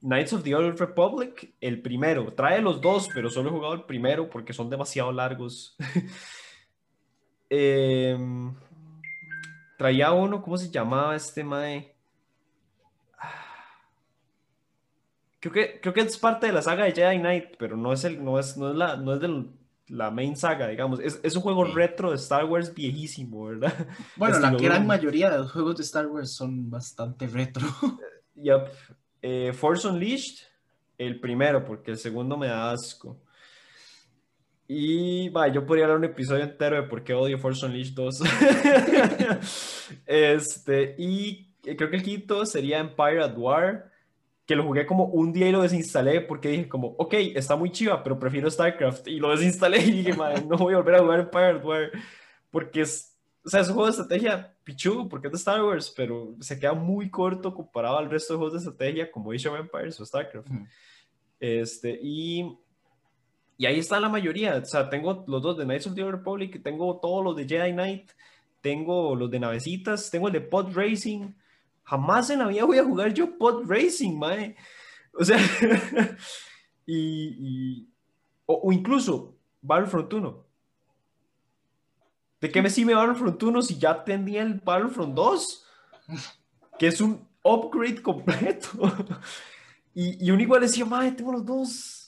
[0.00, 2.32] Knights of the Old Republic, el primero.
[2.32, 5.76] Trae los dos, pero solo he jugado el primero porque son demasiado largos.
[7.50, 8.54] Em,
[9.76, 11.94] traía uno, ¿cómo se llamaba este mae?
[15.40, 18.04] Creo que, creo que es parte de la saga de Jedi Knight, pero no es,
[18.04, 19.50] el, no es, no es, la, no es del-
[19.88, 21.00] la main saga, digamos.
[21.00, 21.72] Es, es un juego Sí.
[21.74, 23.72] retro de Star Wars viejísimo, ¿verdad?
[24.16, 27.66] Bueno, la gran mayoría de los juegos de Star Wars son bastante retro.
[28.36, 28.68] Yup.
[29.22, 30.46] Eh, Force Unleashed,
[30.98, 33.16] el primero, porque el segundo me da asco.
[34.72, 38.20] Y va, yo podría hablar un episodio entero de por qué odio Force Unleashed 2.
[40.06, 43.90] este, y creo que el quinto sería Empire at War,
[44.46, 47.72] que lo jugué como un día y lo desinstalé porque dije como, ok, está muy
[47.72, 49.08] chiva, pero prefiero StarCraft.
[49.08, 51.90] Y lo desinstalé y dije, "Madre, no voy a volver a jugar Empire at War
[52.52, 55.92] porque es, o sea, es un juego de estrategia pichudo porque es de Star Wars,
[55.96, 59.58] pero se queda muy corto comparado al resto de juegos de estrategia como Age of
[59.58, 60.48] Empires o StarCraft.
[60.48, 60.64] Ujú.
[61.40, 62.56] Este, y,
[63.60, 64.56] y ahí está la mayoría.
[64.56, 67.46] O sea, tengo los dos de Knights of the Old Republic, tengo todos los de
[67.46, 68.10] Jedi Knight,
[68.62, 71.34] tengo los de navecitas, tengo el de Pod Racing.
[71.84, 74.56] Jamás en la vida voy a jugar yo Pod Racing, mae.
[75.12, 75.36] O sea,
[76.86, 76.96] y,
[77.76, 77.88] y-
[78.46, 80.46] o, o incluso Battlefront 1.
[82.40, 85.66] ¿De qué me sirve Battlefront 1 si ya tenía el Battlefront 2?
[86.78, 88.70] Que es un upgrade completo.
[89.92, 91.99] Y, y igual decía, madre, tengo los dos.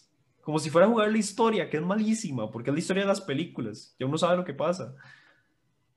[0.42, 3.08] Como si fuera a jugar la historia, que es malísima, porque es la historia de
[3.08, 3.94] las películas.
[3.98, 4.94] Ya uno sabe lo que pasa.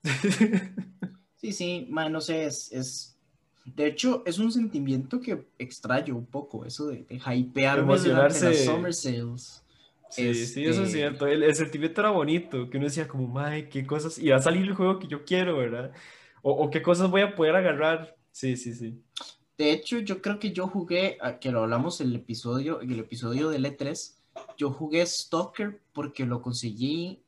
[1.37, 3.19] Sí, sí, man, no sé, es, es...
[3.65, 8.45] De hecho, es un sentimiento que extraño un poco, eso de, de durante Emocionarse.
[8.49, 9.63] las summer sales.
[10.09, 11.27] Sí, sí, eso es Este- cierto.
[11.27, 14.41] El, el sentimiento era bonito, que uno decía como, madre, qué cosas, y va a
[14.41, 15.91] salir el juego que yo quiero, ¿verdad?
[16.41, 18.15] O, o qué cosas voy a poder agarrar.
[18.31, 18.99] Sí, sí, sí.
[19.57, 22.91] De hecho, yo creo que yo jugué, a- que lo hablamos en el episodio, en
[22.91, 24.15] el episodio del E3,
[24.57, 27.21] yo jugué Stalker porque lo conseguí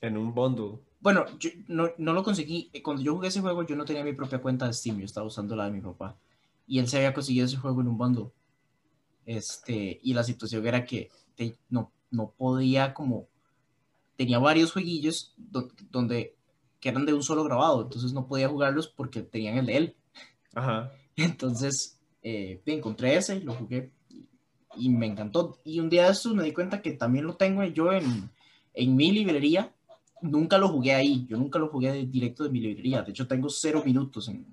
[0.00, 0.78] En un bundle.
[1.00, 2.70] Bueno, yo no, no lo conseguí.
[2.82, 5.26] Cuando yo jugué ese juego, yo no tenía mi propia cuenta de Steam, yo estaba
[5.26, 6.16] usando la de mi papá.
[6.66, 8.30] Y él se había conseguido ese juego en un bundle.
[9.26, 13.28] Este, y la situación era que te- no, no podía como...
[14.16, 16.36] Tenía varios jueguillos do- donde
[16.80, 19.96] que eran de un solo grabado, entonces no podía jugarlos porque tenían el de él.
[20.54, 20.92] Ajá.
[21.16, 23.92] Entonces, eh, encontré ese, lo jugué
[24.76, 25.58] y, me encantó.
[25.64, 28.30] Y un día de estos me di cuenta que también lo tengo yo en,
[28.74, 29.72] en mi librería.
[30.22, 33.02] Nunca lo jugué ahí, yo nunca lo jugué de- directo de mi librería.
[33.02, 34.46] De hecho, tengo cero minutos en,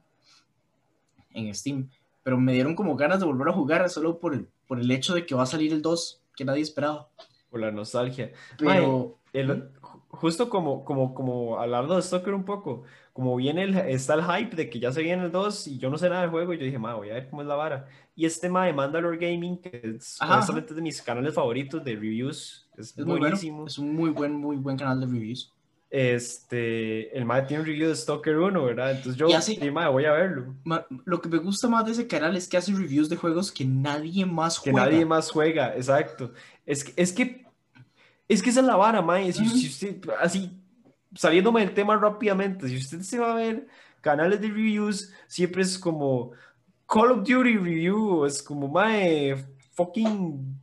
[1.34, 1.90] en Steam.
[2.24, 5.14] Pero me dieron como ganas de volver a jugar solo por el, por el hecho
[5.14, 7.10] de que va a salir el 2, que nadie esperaba.
[7.50, 8.32] Por la nostalgia.
[8.58, 13.78] Pero El- ju- justo como, como, como hablando de Stalker un poco, como viene el,
[13.78, 16.22] está el hype de que ya se viene el 2 y yo no sé nada
[16.22, 17.88] del juego, y yo dije, ma, voy a ver cómo es la vara.
[18.18, 21.94] Y este ma de Mandalore Gaming, que es Ajá, honestamente de mis canales favoritos de
[21.94, 23.58] reviews, es, es muy buenísimo.
[23.58, 25.54] bueno, es un muy buen, muy buen canal de reviews.
[25.90, 28.92] Este, el ma tiene un review de Stalker 1, ¿verdad?
[28.92, 30.56] Entonces yo, Y así- dije, ma, voy a verlo.
[30.64, 33.52] Ma- Lo que me gusta más de ese canal es que hace reviews de juegos
[33.52, 34.86] que nadie más Que juega.
[34.90, 36.34] nadie más juega, exacto.
[36.66, 37.46] Es que, es que,
[38.28, 39.18] es que esa es la vara, ma.
[39.32, 39.56] Si, Ujú.
[39.58, 40.52] si usted, así,
[41.16, 43.68] saliéndome del tema rápidamente, si usted se va a ver
[44.02, 46.32] canales de reviews siempre es como
[46.88, 49.36] Call of Duty review, es como, mae,
[49.74, 50.58] fucking,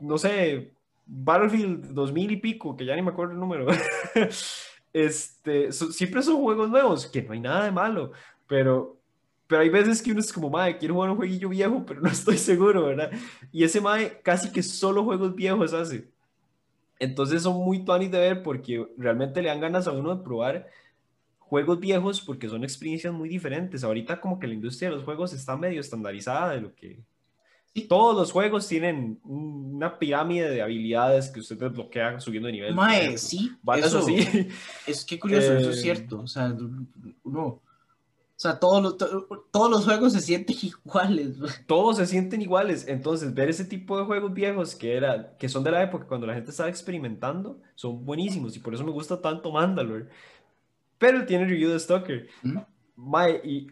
[0.00, 0.74] no sé,
[1.06, 3.66] Battlefield 2000 y pico, que ya ni me acuerdo el número.
[4.92, 8.12] este, siempre son juegos nuevos, que no hay nada de malo,
[8.46, 9.00] pero,
[9.46, 12.10] pero hay veces que uno es como, mae, quiero jugar un jueguillo viejo, pero no
[12.10, 13.10] estoy seguro, ¿verdad?
[13.50, 16.10] Y ese mae casi que solo juegos viejos hace.
[16.98, 20.66] Entonces son muy tuanis de ver porque realmente le dan ganas a uno de probar
[21.48, 23.84] juegos viejos porque son experiencias muy diferentes.
[23.84, 27.02] Ahorita como que la industria de los juegos está medio estandarizada de lo que...
[27.88, 32.74] Todos los juegos tienen una pirámide de habilidades que usted desbloquea subiendo de nivel.
[32.74, 34.48] Mae, sí, eso, sí.
[34.84, 36.20] Es que curioso, eso es eh, cierto.
[36.22, 36.56] O sea,
[37.22, 37.62] uno
[38.38, 41.38] o sea, todos los, todos los juegos se sienten iguales.
[41.66, 42.86] Todos se sienten iguales.
[42.86, 46.24] Entonces, ver ese tipo de juegos viejos que, era, que son de la época cuando
[46.24, 48.54] la gente estaba experimentando, son buenísimos.
[48.54, 50.06] Y por eso me gusta tanto Mandalore.
[50.98, 52.28] Pero tiene review de Stalker.
[53.44, 53.68] y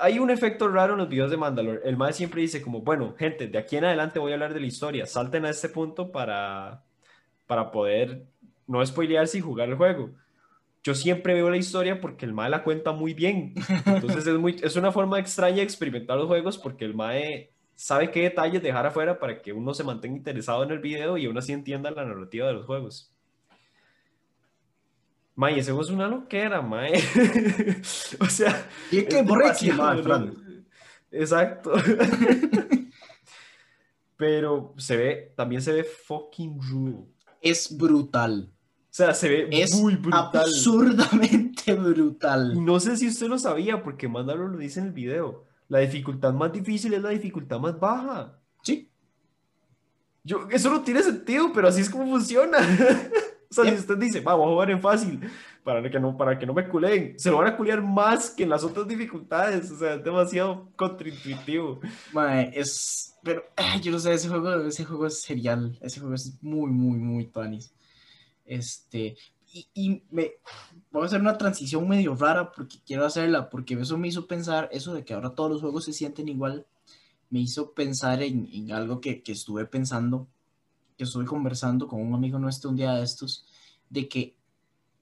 [0.00, 1.80] hay un efecto raro en los videos de Mandalore.
[1.84, 4.60] El Mae siempre dice como, bueno, gente, de aquí en adelante voy a hablar de
[4.60, 5.06] la historia.
[5.06, 6.84] Salten a este punto para,
[7.46, 8.26] para poder
[8.66, 10.10] no spoilearse y jugar el juego
[10.88, 13.54] yo siempre veo la historia porque el MAE la cuenta muy bien.
[13.84, 18.10] Entonces es, muy, es una forma extraña de experimentar los juegos porque el MAE sabe
[18.10, 21.40] qué detalles dejar afuera para que uno se mantenga interesado en el video y uno
[21.40, 23.12] así entienda la narrativa de los juegos.
[25.38, 26.94] Mae, ese juego es una loquera, Mae.
[28.20, 28.68] o sea.
[28.90, 29.52] Y que mae,
[31.12, 31.74] Exacto.
[34.16, 37.06] Pero se ve, también se ve fucking rude.
[37.40, 38.50] Es brutal.
[38.50, 40.30] O sea, se ve muy brutal.
[40.34, 42.54] Absurdamente brutal.
[42.56, 45.44] Y no sé si usted lo sabía, porque Mandalor lo dice en el video.
[45.68, 48.40] La dificultad más difícil es la dificultad más baja.
[48.64, 48.90] Sí.
[50.24, 52.58] Yo, eso no tiene sentido, pero así es como funciona.
[53.50, 55.20] o sea, si usted dice, vamos a jugar en fácil,
[55.64, 58.42] para que, no, para que no me culeen, se lo van a culear más que
[58.42, 59.70] en las otras dificultades.
[59.70, 61.80] O sea, es demasiado contraintuitivo.
[62.52, 63.14] es.
[63.22, 63.42] Pero,
[63.82, 65.78] yo no sé, ese juego, ese juego es serial.
[65.80, 67.72] Ese juego es muy, muy, muy tuanis.
[68.44, 69.16] Este,
[69.74, 70.32] y, me
[70.90, 74.68] voy a hacer una transición medio rara porque quiero hacerla, porque eso me hizo pensar,
[74.72, 76.66] eso de que ahora todos los juegos se sienten igual,
[77.30, 80.28] me hizo pensar en, algo que, estuve pensando,
[80.98, 83.46] que estuve conversando con un amigo nuestro un día de estos,
[83.88, 84.36] de que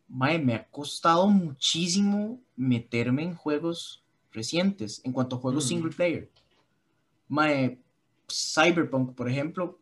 [0.09, 5.69] me ha costado muchísimo meterme en juegos recientes, en cuanto a juegos mm.
[5.69, 6.31] single player.
[7.29, 7.81] Mae,
[8.31, 9.81] Cyberpunk, por ejemplo,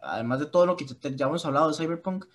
[0.00, 2.26] además de todo lo que ya hemos hablado de Cyberpunk,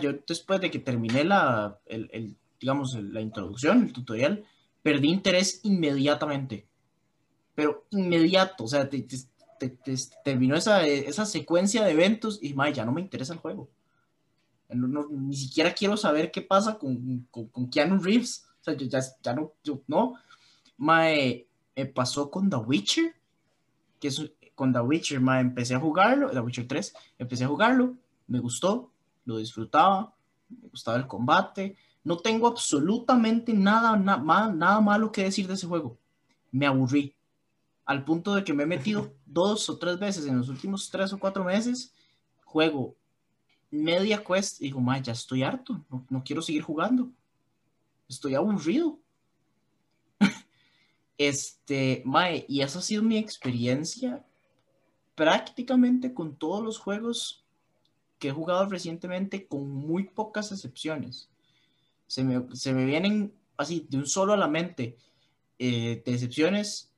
[0.00, 4.44] yo después de que terminé la, el, digamos, la introducción, el tutorial,
[4.82, 6.66] perdí interés inmediatamente.
[7.54, 8.88] Pero inmediato, o sea,
[10.24, 13.68] terminó esa, esa, secuencia de eventos y ma, ya no me interesa el juego.
[14.70, 18.46] ni siquiera quiero saber qué pasa con, con, con Keanu Reeves.
[18.60, 20.14] O sea, yo ya, ya no, yo, no.
[20.78, 21.46] me
[21.94, 23.14] pasó con The Witcher,
[23.98, 27.96] que es con The Witcher, ma, empecé a jugarlo, The Witcher 3, empecé a jugarlo,
[28.26, 28.90] me gustó,
[29.24, 30.14] lo disfrutaba,
[30.48, 31.76] me gustaba el combate.
[32.02, 35.98] No tengo absolutamente nada, nada malo que decir de ese juego.
[36.50, 37.14] Me aburrí.
[37.90, 41.12] Al punto de que me he metido dos o tres veces en los últimos tres
[41.12, 41.92] o cuatro meses.
[42.44, 42.94] Juego
[43.68, 45.84] media quest y digo, ma, ya estoy harto.
[46.08, 47.10] No, quiero seguir jugando.
[48.08, 49.00] Estoy aburrido.
[51.18, 54.24] este, mae, y esa ha sido mi experiencia
[55.16, 57.44] prácticamente con todos los juegos
[58.20, 61.28] que he jugado recientemente con muy pocas excepciones.
[62.06, 64.96] Se me, vienen así de un solo a la mente
[65.58, 66.89] eh, de excepciones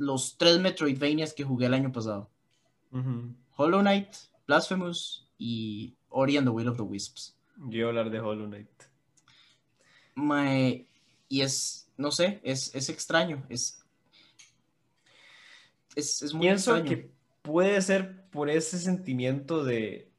[0.00, 2.30] los tres Metroidvanias que jugué el año pasado.
[3.56, 4.08] Hollow Knight,
[4.46, 7.36] Blasphemous y Ori and the Will of the Wisps.
[7.68, 8.68] Yo hablar de Hollow Knight.
[11.28, 13.44] y es, no sé, es, extraño.
[13.50, 13.84] Es,
[15.94, 17.10] es, muy Pienso que
[17.42, 20.10] puede ser por ese sentimiento de,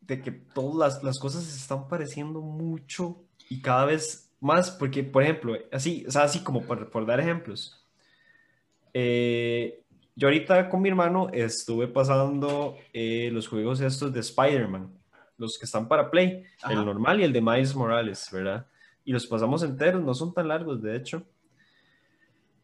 [0.00, 5.22] de que todas las, cosas se están pareciendo mucho y cada vez más, porque, por
[5.22, 7.85] ejemplo, así, o sea, así como por, dar ejemplos.
[8.98, 9.82] Eh,
[10.14, 14.90] yo ahorita con mi hermano estuve pasando eh, los juegos estos de Spider-Man,
[15.36, 18.66] los que están para Play, el normal y el de Miles Morales, ¿verdad?
[19.04, 21.22] Y los pasamos enteros, no son tan largos, de hecho.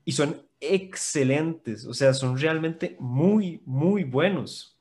[0.05, 4.73] Y son excelentes, o sea, son realmente muy, muy buenos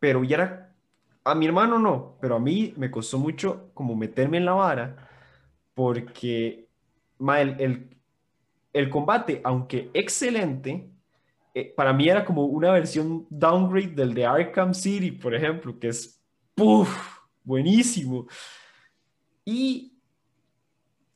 [0.00, 0.74] pero ya era,
[1.22, 5.08] a mi hermano no, pero a mí me costó mucho como meterme en la vara,
[5.74, 6.66] porque
[7.20, 7.99] el, el,
[8.90, 10.88] combate, aunque excelente,
[11.54, 15.88] eh, para mí era como una versión downgrade del de Arkham City, por ejemplo, que
[15.88, 16.22] es
[16.54, 16.88] puff,
[17.42, 18.26] buenísimo.
[19.44, 19.92] Y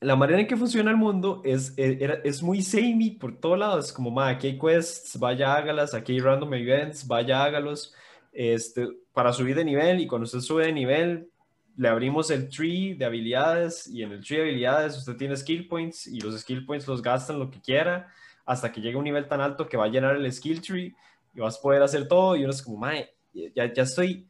[0.01, 3.59] la manera en que funciona el mundo es, e, era- es muy samey por todos
[3.59, 3.93] lados.
[3.93, 7.95] Como, ma, aquí hay quests, vaya hágalas, aquí hay random events, vaya hágalos
[8.33, 10.01] este, para subir de nivel.
[10.01, 11.31] Y cuando usted sube de nivel,
[11.77, 13.87] le abrimos el tree de habilidades.
[13.87, 17.03] Y en el tree de habilidades usted tiene skill points y los skill points los
[17.03, 18.09] gastan lo que quiera
[18.47, 20.95] hasta que llegue a un nivel tan alto que va a llenar el skill tree
[21.35, 22.37] y vas a poder hacer todo.
[22.37, 23.11] Y uno es como, mae,
[23.55, 24.27] ya, ya estoy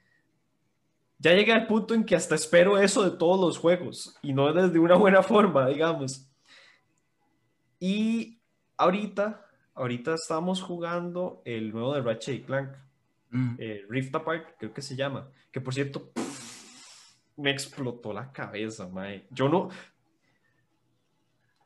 [1.19, 4.53] ya llegué al punto en que hasta espero eso de todos los juegos y no
[4.53, 6.29] desde una buena forma, digamos.
[7.79, 8.41] Y
[8.77, 12.71] ahorita, ahorita estamos jugando el nuevo de Ratchet y Clank,
[13.31, 13.57] Mm.
[13.59, 16.13] eh, Rift Apart, creo que se llama, que por cierto
[17.37, 19.27] me explotó la cabeza, mae.
[19.31, 19.69] Yo no,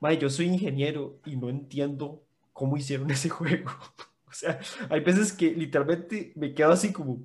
[0.01, 3.71] mae, yo soy ingeniero y no entiendo cómo hicieron ese juego.
[4.27, 4.59] O sea,
[4.91, 7.19] hay veces que literalmente me quedo así como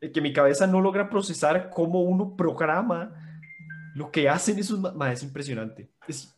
[0.00, 3.14] eh, que mi cabeza no logra procesar cómo uno programa
[3.94, 5.88] lo que hacen esos ma- ma, es impresionante.
[6.06, 6.34] Es-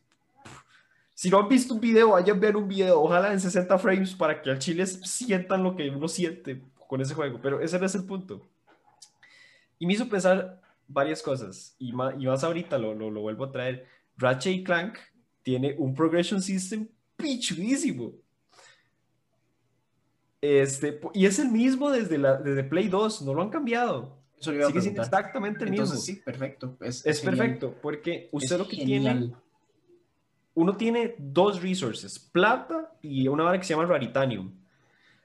[1.14, 4.14] si no han visto un video, vayan a ver un video, ojalá en 60 frames
[4.14, 7.86] para que al chile sientan lo que uno siente con ese juego, pero ese no
[7.86, 8.42] es el punto.
[9.82, 13.46] Y me hizo pensar varias cosas, y más, y más ahorita lo, lo, lo vuelvo
[13.46, 13.84] a traer.
[14.16, 14.96] Ratchet y Clank
[15.42, 18.12] tiene un progression system pichudísimo.
[20.40, 24.18] Este, y es el mismo desde, la, desde Play 2, no lo han cambiado.
[24.38, 26.14] Eso Sigue siendo exactamente el Entonces, mismo.
[26.14, 26.76] sí, perfecto.
[26.80, 29.18] Es, Es perfecto, porque usted Es lo que genial.
[29.18, 29.34] tiene,
[30.54, 34.52] uno tiene dos resources, plata y una vara que se llama Raritanium.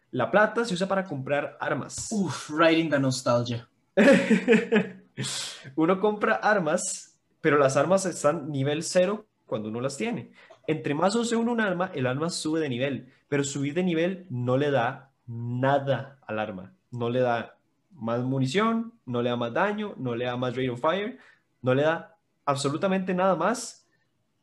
[0.10, 2.08] La plata se usa para comprar armas.
[2.12, 3.70] Uf, riding the nostalgia.
[5.76, 10.32] uno compra armas, pero las armas están nivel cero cuando uno las tiene.
[10.68, 14.28] Entre más use uno un arma, el arma sube de nivel, pero subir de nivel
[14.30, 16.74] no le da nada al arma.
[16.92, 17.58] No le da
[17.92, 21.18] más munición, no le da más daño, no le da más rate of fire,
[21.62, 23.88] no le da absolutamente nada más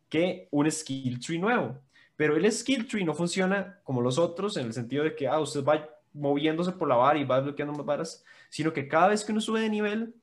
[0.09, 1.79] que un skill tree nuevo.
[2.17, 5.41] Pero el skill tree no funciona como los otros en el sentido de que ah,
[5.41, 8.25] usted va moviéndose por la vara y va bloqueando más varas,
[8.55, 10.15] sino que cada vez que uno sube de nivel,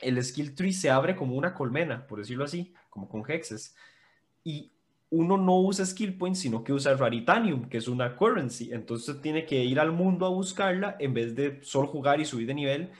[0.00, 3.74] el skill tree se abre como una colmena, por decirlo así, como con hexes.
[4.44, 4.72] Y
[5.10, 8.72] uno no usa skill points, sino que usa Raritanium, que es una currency.
[8.72, 12.46] Entonces tiene que ir al mundo a buscarla en vez de solo jugar y subir
[12.48, 12.92] de nivel.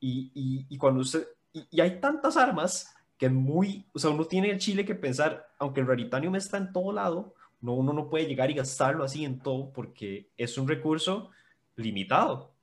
[0.00, 1.26] Y, y- y cuando usted.
[1.52, 3.86] Y, y hay tantas armas que es muy.
[3.94, 7.34] O sea, uno tiene el chile que pensar, aunque el Raritanium está en todo lado,
[7.60, 11.30] no, uno no puede llegar y gastarlo así en todo porque es un recurso
[11.76, 12.55] limitado.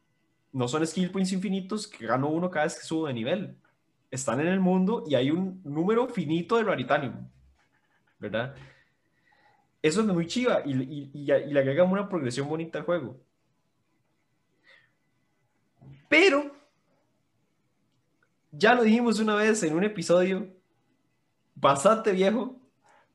[0.53, 3.57] No son skill points infinitos que gano uno cada vez que subo de nivel.
[4.11, 7.27] Están en el mundo y hay un número finito de Raritanium.
[8.19, 8.55] ¿Verdad?
[9.81, 13.19] Eso es muy chiva y, le agrega una progresión bonita al juego.
[16.07, 16.55] Pero,
[18.51, 20.47] ya lo dijimos una vez en un episodio
[21.55, 22.61] bastante viejo,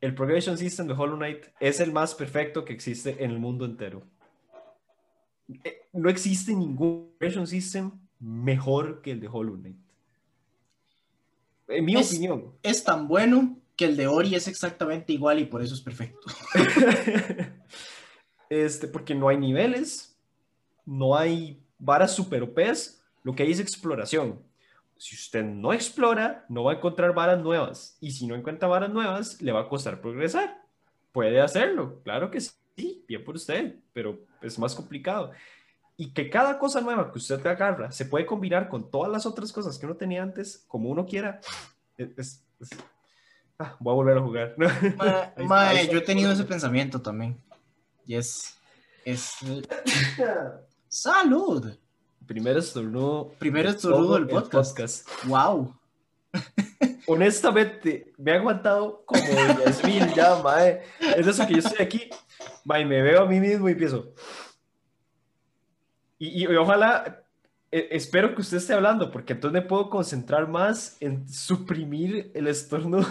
[0.01, 3.65] el Progression System de Hollow Knight es el más perfecto que existe en el mundo
[3.65, 4.03] entero.
[5.65, 7.91] Eh, No existe ningún Progression System
[8.21, 9.77] mejor que el de Hollow Knight.
[11.69, 12.53] En mi Es- opinión.
[12.63, 16.27] Es tan bueno que el de Ori es exactamente igual y por eso es perfecto.
[18.51, 20.19] este, porque no hay niveles,
[20.85, 24.41] no hay varas super OPs, lo que hay es exploración.
[24.97, 27.97] Si usted no explora, no va a encontrar varas nuevas.
[28.01, 30.61] Y si no encuentra varas nuevas, le va a costar progresar.
[31.13, 35.33] Puede hacerlo, claro que sí, bien por usted, pero es más complicado.
[35.97, 39.53] Y que cada cosa nueva que usted agarra se puede combinar con todas las otras
[39.53, 41.41] cosas que uno tenía antes, como uno quiera.
[41.97, 42.71] Es, es- es-
[43.61, 44.55] Ah, voy a volver a jugar.
[44.57, 45.93] Ma- Ahí- ma, está.
[45.93, 47.37] yo he tenido ese pensamiento también.
[48.07, 48.57] Y es.
[49.05, 49.33] es
[50.89, 51.75] ¡Salud!
[52.27, 53.33] Primero estornudo.
[53.39, 55.09] Primero estornudo del el podcast.
[55.25, 55.75] ¡Wow!
[57.07, 60.83] Honestamente, me he aguantado como 10 mil ya, mae.
[61.17, 62.11] Es eso que yo estoy aquí,
[62.69, 64.13] mae, me veo a mí mismo y empiezo.
[66.19, 67.25] Y, y ojalá,
[67.73, 72.47] eh, espero que usted esté hablando, porque entonces me puedo concentrar más en suprimir el
[72.47, 73.07] estornudo.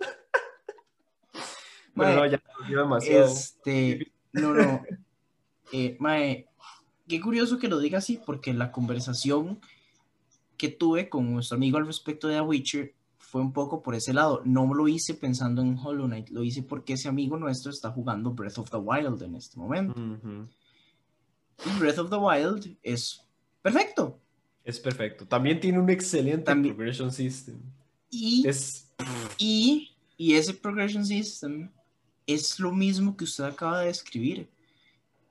[1.94, 3.26] bueno, no, ya, ya demasiado.
[3.26, 4.12] Este.
[4.32, 4.82] No, no.
[5.74, 6.50] Eh, mae,
[7.08, 9.58] qué curioso que lo diga así, porque la conversación
[10.58, 12.94] que tuve con nuestro amigo al respecto de The Witcher
[13.32, 14.42] fue un poco por ese lado.
[14.44, 18.30] No lo hice pensando en Hollow Knight, lo hice porque ese amigo nuestro está jugando
[18.32, 19.94] Breath of the Wild en este momento.
[21.64, 23.26] Y Breath of the Wild es
[23.62, 24.20] perfecto.
[24.62, 25.26] Es perfecto.
[25.26, 27.58] También tiene un excelente También- progression system.
[28.10, 28.92] Y, Es
[29.38, 31.70] y, y ese progression system
[32.26, 34.50] es lo mismo que usted acaba de describir.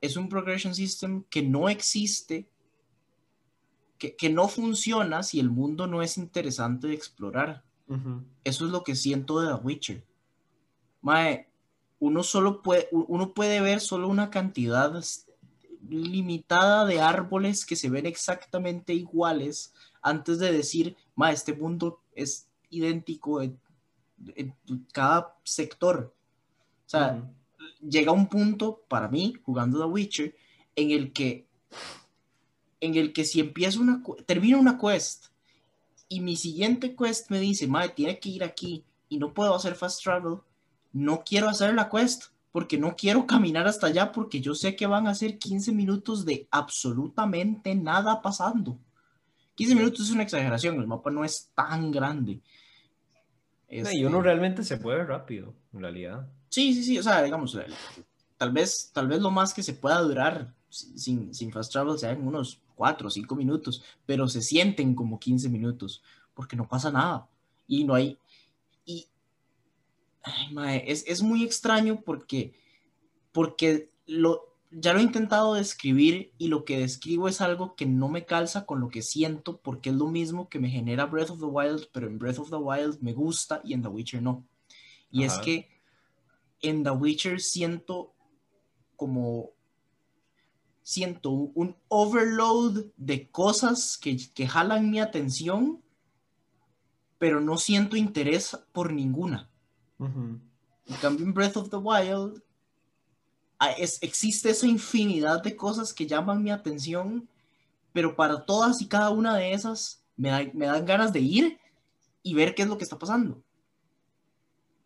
[0.00, 2.48] Es un progression system que no existe,
[3.96, 7.62] que, que no funciona si el mundo no es interesante de explorar.
[8.44, 10.04] Eso es lo que siento de The Witcher.
[11.00, 11.48] Mae,
[11.98, 15.02] uno solo puede, uno puede ver solo una cantidad
[15.88, 22.48] limitada de árboles que se ven exactamente iguales antes de decir, ma, este mundo es
[22.70, 23.60] idéntico en,
[24.92, 26.14] cada sector.
[26.86, 27.28] O sea,
[27.80, 30.36] llega un punto para mí, jugando The Witcher,
[30.76, 31.46] en el que,
[32.80, 35.31] en el que si empiezo una, termino una quest
[36.12, 39.74] y mi siguiente quest me dice, madre, tiene que ir aquí y no puedo hacer
[39.74, 40.40] fast travel,
[40.92, 44.86] no quiero hacer la quest porque no quiero caminar hasta allá porque yo sé que
[44.86, 48.78] van a ser 15 minutos de absolutamente nada pasando.
[49.54, 52.42] 15 minutos es una exageración, el mapa no es tan grande.
[53.70, 56.28] Y uno este realmente se puede rápido, en realidad.
[56.50, 57.58] Sí, sí, sí, o sea, digamos,
[58.36, 62.26] tal vez, tal vez lo más que se pueda durar sin, sin fast travel sean
[62.26, 66.02] unos 4 o 5 minutos, pero se sienten como 15 minutos,
[66.34, 67.28] porque no pasa nada.
[67.66, 68.18] Y no hay,
[68.84, 69.08] y
[70.86, 72.54] es, es, muy extraño porque,
[73.32, 78.08] porque lo, ya lo he intentado describir y lo que describo es algo que no
[78.08, 81.40] me calza con lo que siento porque es lo mismo que me genera Breath of
[81.40, 84.46] the Wild, pero en Breath of the Wild me gusta y en The Witcher no.
[85.10, 85.68] Y es que
[86.62, 88.14] en The Witcher siento
[88.96, 89.50] como
[90.82, 95.80] siento un overload de cosas que, que jalan mi atención,
[97.18, 99.48] pero no siento interés por ninguna.
[99.98, 102.42] En cambio, en Breath of the Wild
[103.60, 107.28] ah, existe esa infinidad de cosas que llaman mi atención,
[107.92, 111.58] pero para todas y cada una de esas me, me dan ganas de ir
[112.24, 113.40] y ver qué es lo que está pasando.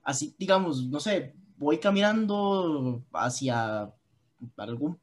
[0.03, 3.91] Así, digamos, no sé, voy caminando hacia
[4.57, 4.99] algún,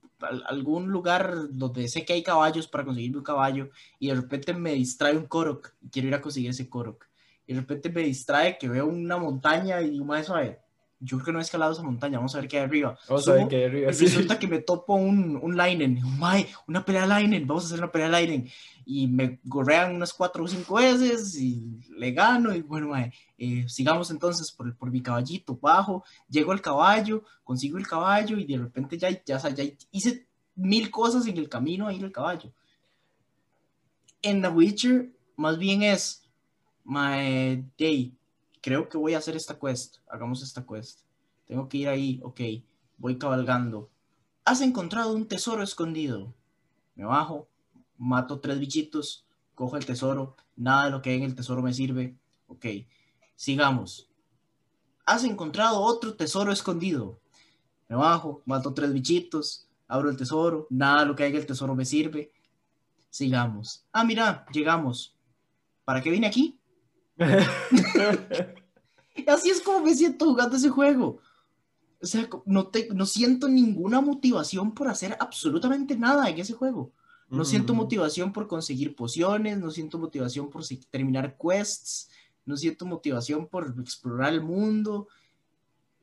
[0.47, 3.69] algún lugar donde sé que hay caballos para conseguir un caballo
[3.99, 7.05] y de repente me distrae un Korok y quiero ir a conseguir ese Korok.
[7.45, 10.35] Y de repente me distrae que veo una montaña y digo, eso
[11.03, 12.97] yo creo que no he escalado esa montaña, vamos a ver qué hay arriba.
[13.09, 13.91] Vamos a ver qué hay arriba.
[13.91, 17.79] Y resulta que me topo un, un Linen, Mae, una pelea Linen, vamos a hacer
[17.79, 18.49] una pelea Linen.
[18.85, 21.61] Y me gorrean unas cuatro o cinco veces y
[21.97, 22.53] le gano.
[22.53, 27.77] Y bueno, mae, eh, sigamos entonces por, por mi caballito, bajo, llego al caballo, consigo
[27.77, 31.99] el caballo y de repente ya, ya, ya hice mil cosas en el camino ahí
[31.99, 32.51] el caballo.
[34.21, 36.23] En The Witcher, más bien es
[36.85, 38.13] my day,
[38.63, 41.01] creo que voy a hacer esta quest, hagamos esta quest.
[41.45, 42.39] Tengo que ir ahí, ok,
[42.97, 43.91] voy cabalgando.
[44.45, 46.33] Has encontrado un tesoro escondido.
[46.95, 47.49] Me bajo,
[47.97, 51.73] mato tres bichitos, cojo el tesoro, nada de lo que hay en el tesoro me
[51.73, 52.17] sirve.
[52.47, 52.65] Ok,
[53.35, 54.09] sigamos.
[55.05, 57.19] Has encontrado otro tesoro escondido.
[57.89, 61.45] Me bajo, mato tres bichitos, abro el tesoro, nada de lo que hay en el
[61.45, 62.31] tesoro me sirve.
[63.09, 63.85] Sigamos.
[63.91, 65.17] Ah, mira, llegamos.
[65.83, 66.57] ¿Para qué vine aquí?
[69.27, 71.19] Así es como me siento jugando ese juego.
[72.01, 76.91] O sea, no, te, no siento ninguna motivación por hacer absolutamente nada en ese juego.
[77.29, 82.09] No siento motivación por conseguir pociones, no siento motivación por terminar quests,
[82.45, 85.07] no siento motivación por explorar el mundo.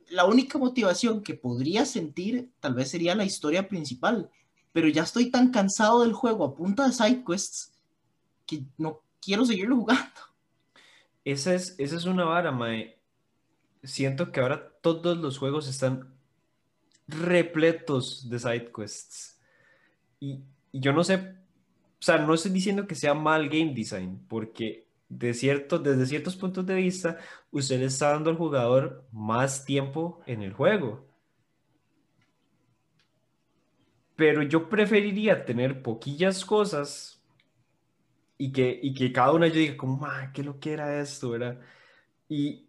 [0.08, 4.28] La única motivación que podría sentir tal vez sería la historia principal,
[4.72, 7.74] pero ya estoy tan cansado del juego a punta de side quests
[8.44, 10.29] que no quiero seguirlo jugando.
[11.24, 12.98] Esa es, esa es una vara, mae.
[13.82, 16.14] Siento que ahora todos los juegos están
[17.06, 19.40] repletos de side quests.
[20.18, 20.42] Y,
[20.72, 25.34] yo no sé, o sea, no estoy diciendo que sea mal game design, porque de
[25.34, 27.18] cierto, desde ciertos puntos de vista,
[27.50, 31.06] usted le está dando al jugador más tiempo en el juego.
[34.14, 37.19] Pero yo preferiría tener poquillas cosas
[38.40, 40.00] y que, y que cada una yo diga como,
[40.32, 41.28] ¿qué lo que era esto?
[41.28, 41.60] ¿verdad?
[42.26, 42.64] Y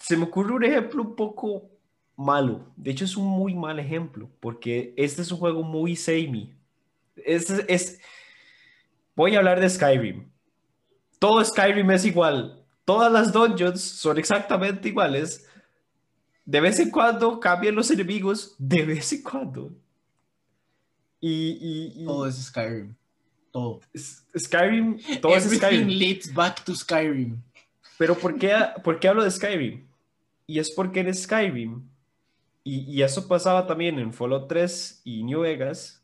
[0.00, 1.70] se me ocurre un ejemplo un poco
[2.16, 2.66] malo.
[2.74, 6.52] De hecho, es un muy mal ejemplo, porque este es un juego muy samey.
[7.14, 8.00] Este es,
[9.14, 10.28] Voy a hablar de Skyrim.
[11.20, 12.60] Todo Skyrim es igual.
[12.84, 15.48] Todas las dungeons son exactamente iguales.
[16.44, 18.56] De vez en cuando cambian los enemigos.
[18.58, 19.70] De vez en cuando.
[21.20, 22.96] Y, y, Todo es Skyrim
[23.54, 23.80] todo.
[24.36, 25.86] Skyrim, todo es Skyrim.
[25.86, 27.40] leads back to Skyrim.
[27.96, 28.52] Pero ¿por qué,
[28.82, 29.86] ¿por qué hablo de Skyrim?
[30.48, 31.88] Y es porque en Skyrim,
[32.64, 36.02] y, y, eso pasaba también en Fallout 3 y New Vegas,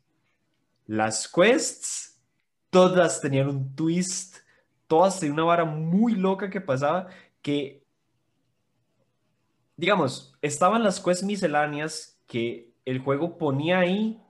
[0.87, 2.21] las quests,
[2.71, 4.37] todas tenían un twist,
[4.87, 7.09] todas tenían una vara muy loca que pasaba,
[7.43, 7.83] que,
[9.77, 14.21] digamos, estaban las quests misceláneas que el juego ponía ahí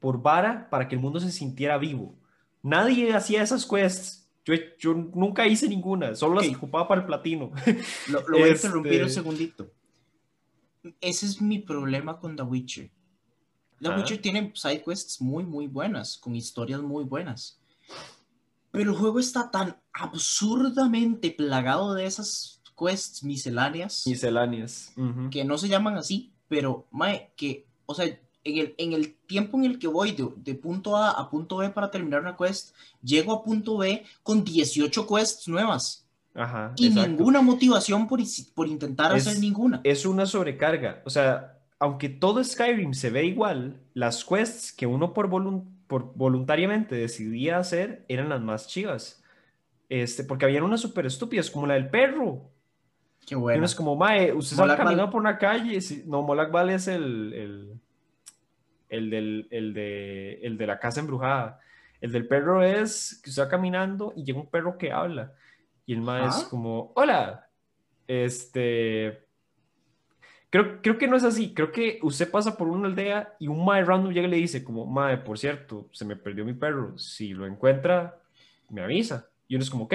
[0.00, 2.17] por vara para que el mundo se sintiera vivo.
[2.62, 4.28] Nadie hacía esas quests.
[4.44, 6.56] Yo, yo nunca hice ninguna, solo las Ok.
[6.56, 7.52] ocupaba para el platino.
[8.08, 9.70] Lo, lo voy a Este- interrumpir un segundito.
[11.00, 12.90] Ese es mi problema con The Witcher.
[13.80, 13.96] The Ajá.
[13.98, 17.60] Witcher tiene side quests muy, muy buenas, con historias muy buenas.
[18.70, 24.92] Pero el juego está tan absurdamente plagado de esas quests misceláneas Misceláneas.
[24.96, 25.30] Ujú.
[25.30, 28.06] que no se llaman así, pero, mae, que, o sea,
[28.48, 31.58] en el, en el tiempo en el que voy de, de punto A a punto
[31.58, 36.72] B para terminar una quest, llego a punto B con 18 quests nuevas Ajá.
[36.76, 37.08] y exacto.
[37.10, 38.20] ninguna motivación por,
[38.54, 39.80] por intentar Es- hacer ninguna.
[39.84, 41.02] es una sobrecarga.
[41.04, 46.94] O sea, aunque todo Skyrim se ve igual, las quests que uno por, por voluntariamente
[46.96, 49.22] decidía hacer eran las más chivas.
[49.88, 52.50] Este, porque habían unas súper estúpidas, como la del perro.
[53.26, 53.58] Qué Y bueno.
[53.58, 54.76] uno es como, mae, usted Bal.
[54.76, 55.80] caminando por una calle.
[55.80, 57.77] sí, No, Molag Bal es el, el,
[58.88, 61.60] el, del, el, de, el de la casa embrujada.
[62.00, 65.32] El del perro es que usted va caminando y llega un perro que habla.
[65.86, 67.48] Y el mae es como, hola.
[68.06, 69.24] Este.
[70.50, 71.52] Creo, creo que no es así.
[71.54, 74.62] Creo que usted pasa por una aldea y un mae random llega y le dice,
[74.64, 76.96] como, mae, por cierto, se me perdió mi perro.
[76.98, 78.18] Si lo encuentra,
[78.68, 79.28] me avisa.
[79.46, 79.94] Y uno es como, ok.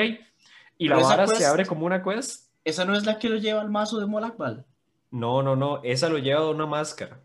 [0.78, 2.52] Y la Pero vara se abre como una quest.
[2.64, 4.66] Esa no es la que lo lleva al mazo de Molakbal.
[5.12, 5.82] No, no, no.
[5.84, 7.20] Esa lo lleva de una máscara.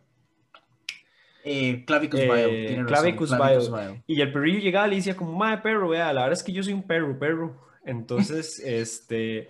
[1.45, 3.31] Eh, Clavicus Eh, razón, Clavicus.
[3.31, 4.03] Vile.
[4.07, 6.53] Y el perrillo llegaba y le decía como, madre perro, vea, la verdad es que
[6.53, 7.57] yo soy un perro, perro.
[7.85, 9.49] Entonces, este,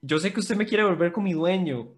[0.00, 1.88] yo sé que usted me quiere volver con mi dueño,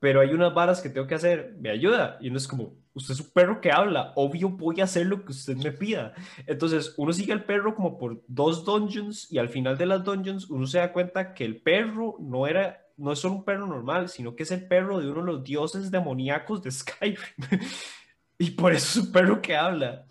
[0.00, 2.18] pero hay unas varas que tengo que hacer, me ayuda.
[2.20, 5.24] Y uno es como, usted es un perro que habla, obvio voy a hacer lo
[5.24, 6.14] que usted me pida.
[6.46, 10.50] Entonces, uno sigue al perro como por dos dungeons y al final de las dungeons
[10.50, 14.08] uno se da cuenta que el perro no era, no es solo un perro normal,
[14.08, 17.16] sino que es el perro de uno de los dioses demoníacos de Skyrim.
[18.42, 20.04] y por eso es un perro que habla.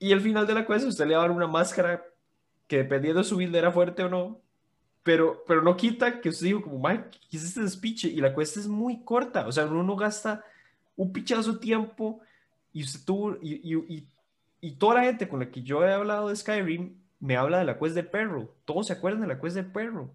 [0.00, 2.04] Y al final de la quest usted le va a dar una máscara
[2.66, 4.40] que dependiendo de su build era fuerte o no,
[5.04, 8.08] pero, pero no quita que usted dijo como, Mike, ¿qué es este despiche?
[8.08, 10.44] Y la quest es muy corta, o sea, uno no gasta
[10.96, 12.20] un pichazo de tiempo
[12.72, 14.04] y usted tuvo, y, y,
[14.60, 17.64] y, toda la gente con la que yo he hablado de Skyrim me habla de
[17.64, 20.10] la quest del perro, todos se acuerdan de la quest del perro.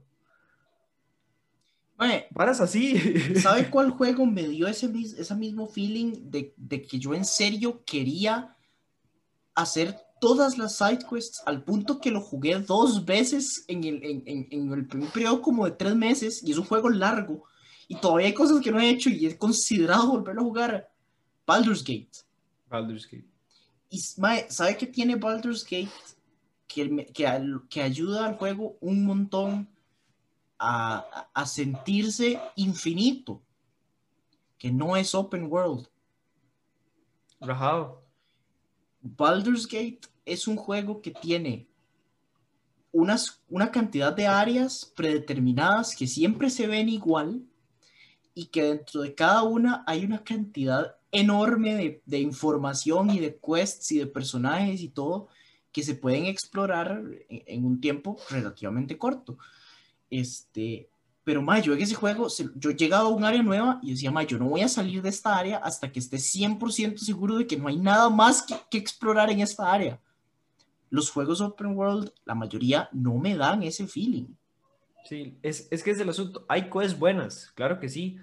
[2.01, 2.97] Mae, Varas así.
[3.39, 7.23] ¿Sabe cuál juego me dio ese, mis- ese mismo feeling de, de que yo en
[7.23, 8.57] serio quería
[9.53, 14.23] hacer todas las side quests al punto que lo jugué dos veces en el, en,
[14.25, 17.43] en- en el primer periodo como de tres meses y es un juego largo
[17.87, 20.91] y todavía hay cosas que no he hecho y he considerado volverlo a jugar?
[21.45, 22.09] Baldur's Gate.
[22.67, 23.27] Baldur's Gate.
[23.91, 25.91] Y mae, ¿sabe qué tiene Baldur's Gate?
[26.67, 29.67] Que ayuda al juego un montón
[30.61, 33.41] a, sentirse infinito.
[34.57, 35.87] Que no es open world.
[37.39, 38.03] Rajado.
[39.01, 41.67] Baldur's Gate es un juego que tiene
[42.91, 47.43] unas, una cantidad de áreas predeterminadas que siempre se ven igual
[48.35, 53.39] y que dentro de cada una hay una cantidad enorme de, de información y de
[53.39, 55.29] quests y de personajes y todo
[55.71, 59.39] que se pueden explorar en, en un tiempo relativamente corto.
[60.11, 60.89] Este,
[61.23, 64.23] pero ma, yo en ese juego, yo llegaba a un área nueva y decía, ma,
[64.23, 67.57] yo no voy a salir de esta área hasta que esté 100% seguro de que
[67.57, 69.99] no hay nada más que, que explorar en esta área.
[70.89, 74.25] Los juegos open world, la mayoría no me dan ese feeling.
[75.05, 76.45] Sí, es, es que es el asunto.
[76.47, 78.17] Hay quests buenas, claro que sí,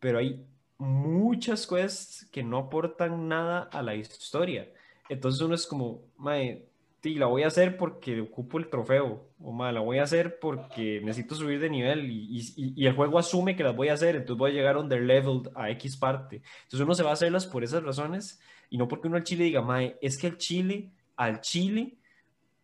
[0.00, 0.44] pero hay
[0.78, 4.72] muchas quests que no aportan nada a la historia.
[5.08, 6.66] Entonces uno es como, mae,
[7.04, 10.38] sí, la voy a hacer porque ocupo el trofeo, o mae, la voy a hacer
[10.40, 13.92] porque necesito subir de nivel y, y- y el juego asume que las voy a
[13.92, 16.40] hacer, entonces voy a llegar underleveled a X parte.
[16.62, 18.40] Entonces uno se va a hacerlas por esas razones
[18.70, 21.98] y no porque uno al chile diga, mae, es que el chile, al chile,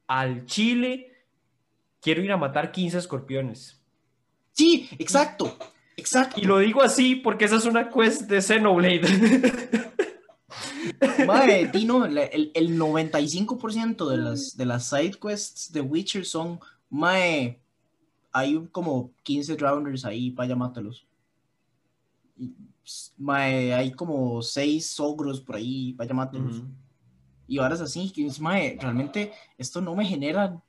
[0.06, 1.12] al chile,
[2.00, 3.84] quiero ir a matar 15 escorpiones.
[4.52, 5.54] Sí, exacto,
[5.98, 6.40] exacto.
[6.40, 9.02] Y lo digo así porque esa es una quest de Xenoblade.
[11.26, 16.60] Mae, Tino, la- el, el 95% de las, de las side quests de Witcher son,
[16.90, 17.58] mae,
[18.32, 21.06] hay como 15 drowners ahí, vaya, mátalos.
[23.18, 26.58] Mae, hay como 6 ogros por ahí, vaya, mátalos.
[26.58, 26.66] Ujú.
[27.46, 30.60] Y ahora así, que mae, realmente esto no me genera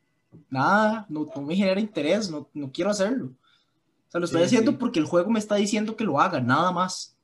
[0.49, 3.27] nada, no, no me genera interés, no, no quiero hacerlo.
[3.27, 4.77] O sea, lo estoy Sí, haciendo sí.
[4.79, 7.15] porque el juego me está diciendo que lo haga, nada más.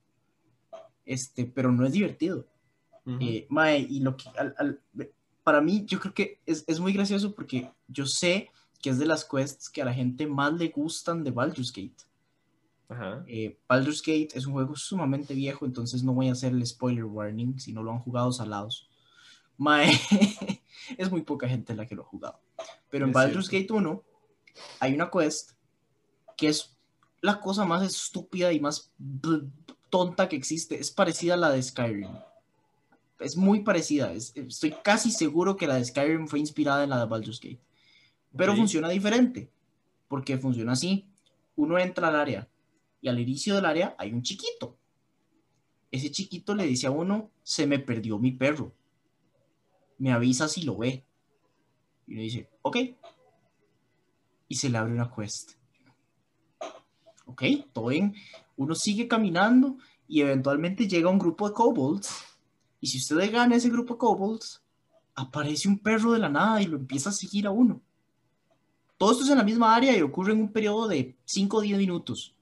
[1.05, 2.45] Este, pero no es divertido.
[3.08, 3.18] Ujú.
[3.22, 4.80] Eh, mae, y lo que al- al-
[5.43, 8.49] para mí, yo creo que es, es muy gracioso porque yo sé
[8.82, 12.03] que es de las quests que a la gente más le gustan de Baldur's Gate.
[12.89, 13.24] Ajá.
[13.28, 17.05] Eh, Baldur's Gate es un juego sumamente viejo, entonces no voy a hacer el spoiler
[17.05, 18.89] warning si no lo han jugado salados.
[19.58, 19.89] Mae,
[20.97, 22.39] es muy poca gente la que lo ha jugado.
[22.89, 23.76] Pero en Es Baldur's cierto.
[23.76, 24.03] Gate 1
[24.80, 25.51] hay una quest
[26.36, 26.78] que es
[27.22, 28.91] la cosa más estúpida y más
[29.89, 30.80] tonta que existe.
[30.80, 32.10] Es parecida a la de Skyrim.
[33.20, 34.13] Es muy parecida.
[34.13, 37.59] es- estoy casi seguro que la de Skyrim fue inspirada en la de Baldur's Gate.
[38.36, 39.49] Pero funciona diferente.
[40.07, 41.07] Porque funciona así.
[41.55, 42.47] Uno entra al área
[43.01, 44.78] y al inicio del área hay un chiquito.
[45.91, 48.74] Ese chiquito le dice a uno, se me perdió mi perro.
[49.97, 51.03] Me avisa si lo ve.
[52.05, 52.78] Y uno dice, ok.
[54.49, 55.53] Y se le abre una quest.
[57.26, 57.43] Ok,
[57.74, 58.13] todo bien.
[58.55, 62.24] Uno sigue caminando y eventualmente llega un grupo de kobolds.
[62.80, 64.61] Y si usted le gana ese grupo kobolds,
[65.15, 67.82] aparece un perro de la nada y lo empieza a seguir a uno.
[68.97, 71.61] Todo esto es en la misma área y ocurre en un periodo de 5 o
[71.61, 72.34] 10 minutos.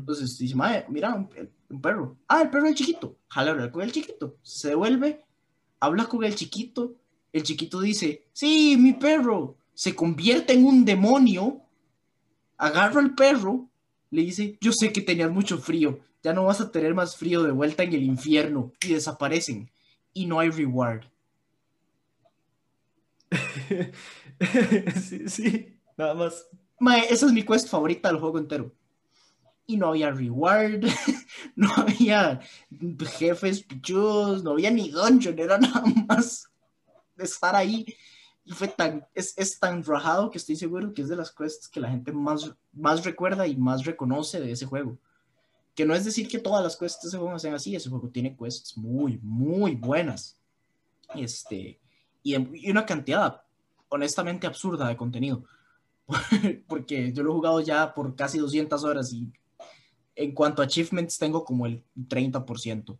[0.00, 1.28] Entonces dice, "Mae, mira, un,
[1.68, 2.16] un perro.
[2.28, 3.16] Ah, el perro del chiquito.
[3.28, 4.36] Jala a hablar con el chiquito.
[4.42, 5.24] Se devuelve,
[5.80, 6.94] habla con el chiquito.
[7.32, 9.56] El chiquito dice, sí, mi perro.
[9.74, 11.62] Se convierte en un demonio.
[12.58, 13.68] Agarra al perro.
[14.10, 15.98] Le dice, yo sé que tenías mucho frío.
[16.22, 18.72] Ya no vas a tener más frío de vuelta en el infierno.
[18.80, 19.70] Y desaparecen.
[20.12, 21.04] Y no hay reward.
[25.02, 26.46] sí, sí, nada más.
[26.78, 28.74] Mae, esa es mi quest favorita del juego entero.
[29.66, 30.84] Y no había reward,
[31.56, 32.40] no había
[33.18, 36.50] jefes pichudos, no había ni dungeon, era nada más
[37.16, 37.86] de estar ahí.
[38.44, 41.68] Y fue tan, es, es tan rajado que estoy seguro que es de las quests
[41.68, 44.98] que la gente más, más recuerda y más reconoce de ese juego.
[45.74, 48.08] Que no es decir que todas las quests de ese juego sean así, ese juego
[48.08, 50.36] tiene quests muy, muy buenas.
[51.14, 51.80] Este,
[52.22, 53.42] y, y una cantidad
[53.88, 55.44] honestamente absurda de contenido.
[56.66, 59.30] Porque yo lo he jugado ya por casi 200 horas y
[60.14, 62.98] en cuanto a achievements tengo como el 30%.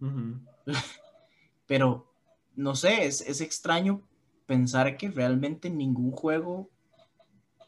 [0.00, 0.40] Ujú.
[1.66, 2.06] Pero
[2.54, 4.02] no sé, es, es extraño
[4.46, 6.70] pensar que realmente ningún juego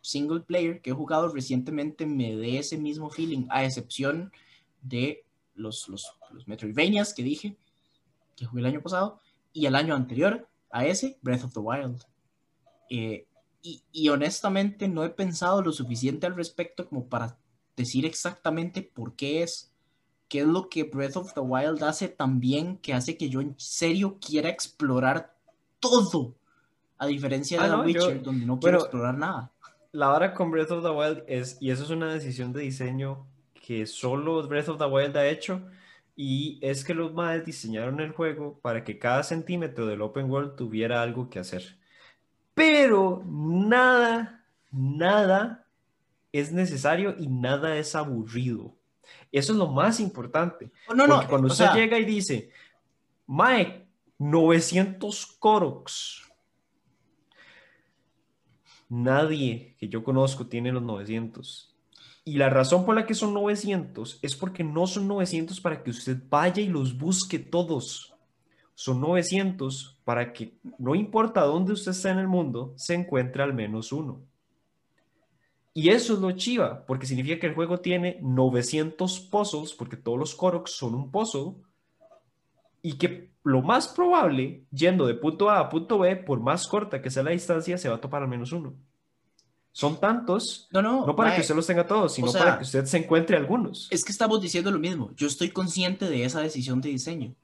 [0.00, 4.32] single player que he jugado recientemente me dé ese mismo feeling, a excepción
[4.82, 5.24] de
[5.54, 7.56] los, los, los Metroidvanias que dije,
[8.36, 9.20] que jugué el año pasado,
[9.52, 12.02] y el año anterior a ese, Breath of the Wild.
[12.90, 13.26] Eh,
[13.62, 17.36] y, y honestamente no he pensado lo suficiente al respecto como para
[17.76, 19.72] decir exactamente por qué es,
[20.28, 23.40] qué es lo que Breath of the Wild hace tan bien que hace que yo
[23.40, 25.36] en serio quiera explorar
[25.80, 26.34] todo,
[26.98, 29.52] a diferencia de Ah, The no, Witcher, yo- donde no quiero bueno, explorar nada.
[29.92, 33.26] La vara con Breath of the Wild es, y eso es una decisión de diseño
[33.54, 35.62] que solo Breath of the Wild ha hecho,
[36.14, 40.56] y es que los maes diseñaron el juego para que cada centímetro del open world
[40.56, 41.78] tuviera algo que hacer.
[42.54, 45.64] Pero nada, nada
[46.32, 48.74] es necesario y nada es aburrido.
[49.30, 50.70] Eso es lo más importante.
[50.88, 52.50] Oh, no, no, Porque cuando usted sea, llega y dice,
[53.26, 53.86] Mae,
[54.18, 56.27] 900 Koroks.
[58.88, 61.74] Nadie que yo conozco tiene los 900.
[62.24, 65.90] Y la razón por la que son 900 es porque no son 900 para que
[65.90, 68.14] usted vaya y los busque todos.
[68.74, 73.54] Son 900 para que, no importa dónde usted esté en el mundo, se encuentre al
[73.54, 74.20] menos uno.
[75.74, 80.18] Y eso es lo chiva, porque significa que el juego tiene 900 puzzles, porque todos
[80.18, 81.54] los Koroks son un puzzle,
[82.82, 87.00] y que lo más probable, yendo de punto A a punto B, por más corta
[87.00, 88.74] que sea la distancia, se va a topar al menos uno.
[89.72, 92.58] Son tantos, no, no, no para mae, que usted los tenga todos, sino sea, para
[92.58, 93.86] que usted se encuentre algunos.
[93.90, 95.12] Es que estamos diciendo lo mismo.
[95.14, 97.34] Yo estoy consciente de esa decisión de diseño.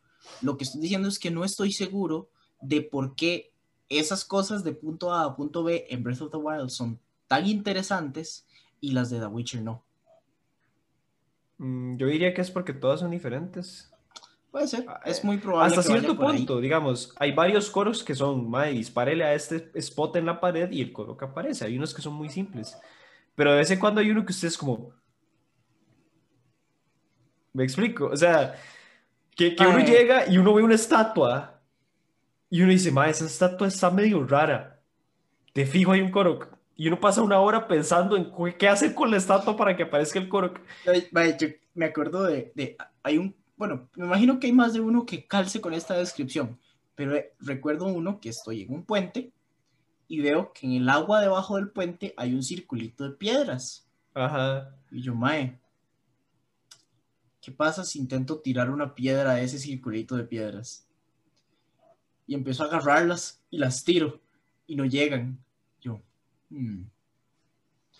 [0.42, 2.28] Lo que estoy diciendo es que no estoy seguro
[2.60, 3.52] de por qué
[3.88, 7.46] esas cosas de punto A a punto B en Breath of the Wild son tan
[7.46, 8.46] interesantes
[8.80, 9.84] y las de The Witcher no.
[11.58, 13.93] Mm, Yo diría que es porque todas son diferentes.
[14.54, 15.66] Puede ser, Ah, es eh, muy probable.
[15.74, 16.36] Hasta que vaya cierto ahí.
[16.36, 20.70] punto, digamos, hay varios coros que son, mae, dispárele a este spot en la pared
[20.70, 21.64] y el coro que aparece.
[21.64, 22.78] Hay unos que son muy simples.
[23.34, 24.92] Pero de vez en cuando hay uno que usted es como.
[27.52, 28.06] ¿Me explico?
[28.06, 28.54] O sea,
[29.34, 31.60] que, que uno llega y uno ve una estatua
[32.48, 34.80] y uno dice, mae, esa estatua está medio rara.
[35.52, 36.38] De fijo hay un coro.
[36.76, 40.20] Y uno pasa una hora pensando en qué hacer con la estatua para que aparezca
[40.20, 40.54] el coro.
[41.10, 44.80] Mae, yo me acuerdo de, de- hay un, bueno, me imagino que hay más de
[44.80, 46.58] uno que calce con esta descripción,
[46.94, 49.32] pero eh, recuerdo uno que estoy en un puente
[50.08, 53.88] y veo que en el agua debajo del puente hay un circulito de piedras.
[54.14, 54.76] Ajá.
[54.90, 55.60] Y yo, mae,
[57.40, 60.88] ¿qué pasa si intento tirar una piedra a ese circulito de piedras?
[62.26, 64.20] Y empiezo a agarrarlas y las tiro
[64.66, 65.44] y no llegan.
[65.80, 66.00] Yo,
[66.50, 66.84] "Hmm".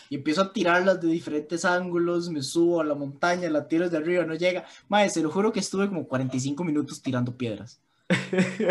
[0.09, 3.97] Y empiezo a tirarlas de diferentes ángulos, me subo a la montaña, la tiro desde
[3.97, 4.65] arriba, no llega.
[4.89, 7.81] Mae, se lo juro que estuve como 45 minutos tirando piedras.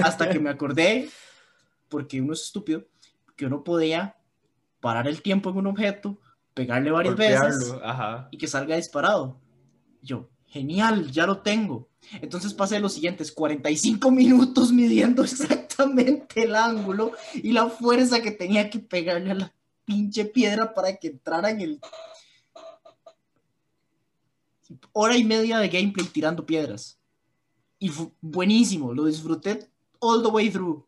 [0.04, 1.10] Hasta que me acordé,
[1.90, 2.86] porque uno es estúpido,
[3.36, 4.16] que uno podía
[4.80, 6.20] parar el tiempo en un objeto,
[6.54, 8.28] pegarle varias veces Golpearlo, ajá.
[8.32, 9.40] y que salga disparado.
[10.02, 11.88] Yo, genial, ya lo tengo.
[12.22, 18.70] Entonces pasé los siguientes 45 minutos midiendo exactamente el ángulo y la fuerza que tenía
[18.70, 19.54] que pegarle a la
[19.86, 21.80] pinche piedra para que entrara en el...
[24.92, 27.00] Hora y media de gameplay tirando piedras.
[27.80, 29.70] Y fue buenísimo, lo disfruté
[30.00, 30.86] all the way through.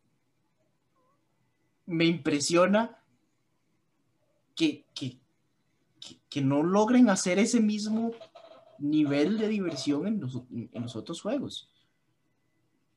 [1.85, 2.97] Me impresiona
[4.55, 5.19] que, que,
[6.29, 8.11] que, no logren hacer ese mismo
[8.79, 11.69] nivel de diversión en los, en los otros juegos.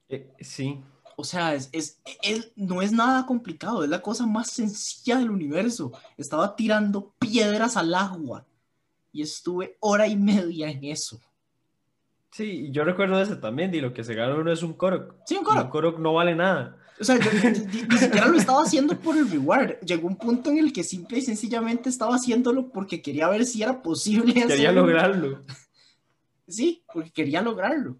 [0.09, 0.80] Eh, sí.
[1.21, 5.33] O sea, es, es, es- no es nada complicado, es la cosa más sencilla del
[5.33, 5.91] universo.
[6.16, 8.47] Estaba tirando piedras al agua
[9.12, 11.21] y estuve hora y media en eso.
[12.31, 15.14] Sí, yo recuerdo ese también, y lo que se gana uno es un Korok.
[15.27, 15.64] Sí, un Y Korok.
[15.64, 16.77] Un Korok no vale nada.
[17.01, 19.81] O sea, yo ni, ni- ni siquiera lo estaba haciendo por el reward.
[19.81, 23.61] Llegó un punto en el que simple y sencillamente estaba haciéndolo porque quería ver si
[23.62, 24.83] era posible Quería hacerlo.
[24.83, 25.43] lograrlo.
[26.47, 27.97] Sí, porque quería lograrlo.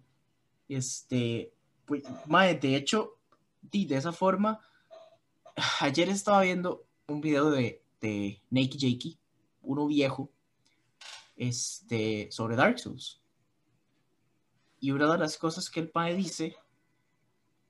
[0.69, 1.51] Este,
[1.89, 2.03] pues,
[2.61, 3.17] de hecho,
[3.61, 4.61] di, de esa forma,
[5.81, 9.17] ayer estaba viendo un video de, de Naked Jakey,
[9.63, 10.29] uno viejo,
[11.35, 13.19] este, sobre Dark Souls.
[14.79, 16.55] Y una de las cosas que el padre dice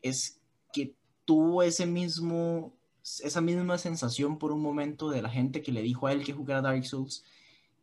[0.02, 0.42] es
[0.74, 2.76] que tuvo ese mismo,
[3.24, 6.34] esa misma sensación por un momento de la gente que le dijo a él que
[6.34, 7.24] jugara Dark Souls,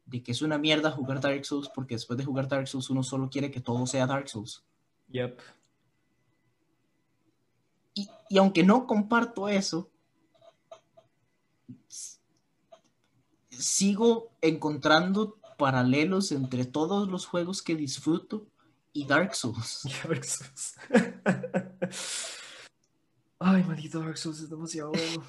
[0.04, 3.02] de que es una mierda jugar Dark Souls porque después de jugar Dark Souls uno
[3.02, 4.62] solo quiere que todo sea Dark Souls.
[5.08, 5.40] Yep.
[7.96, 9.90] Y, y aunque no comparto eso,
[13.48, 18.46] sigo encontrando paralelos entre todos los juegos que disfruto
[18.92, 19.82] y Dark Souls.
[20.04, 20.76] Dark Souls.
[23.38, 25.24] Ay, maldito Dark Souls es demasiado bueno.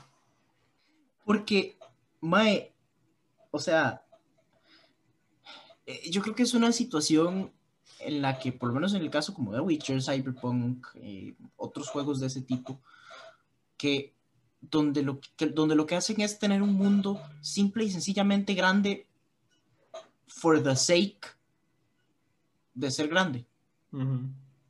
[1.25, 1.77] Porque,
[2.21, 2.73] Mae,
[3.51, 4.05] o sea,
[5.85, 7.51] eh, yo creo que es una situación
[7.99, 11.89] en la que, por lo menos en el caso como de Witcher, Cyberpunk, eh, otros
[11.89, 12.79] juegos de ese tipo,
[13.77, 14.13] que
[14.61, 19.05] donde lo que, donde lo que hacen es tener un mundo simple y sencillamente grande
[20.27, 21.19] for the sake
[22.73, 23.45] de ser grande.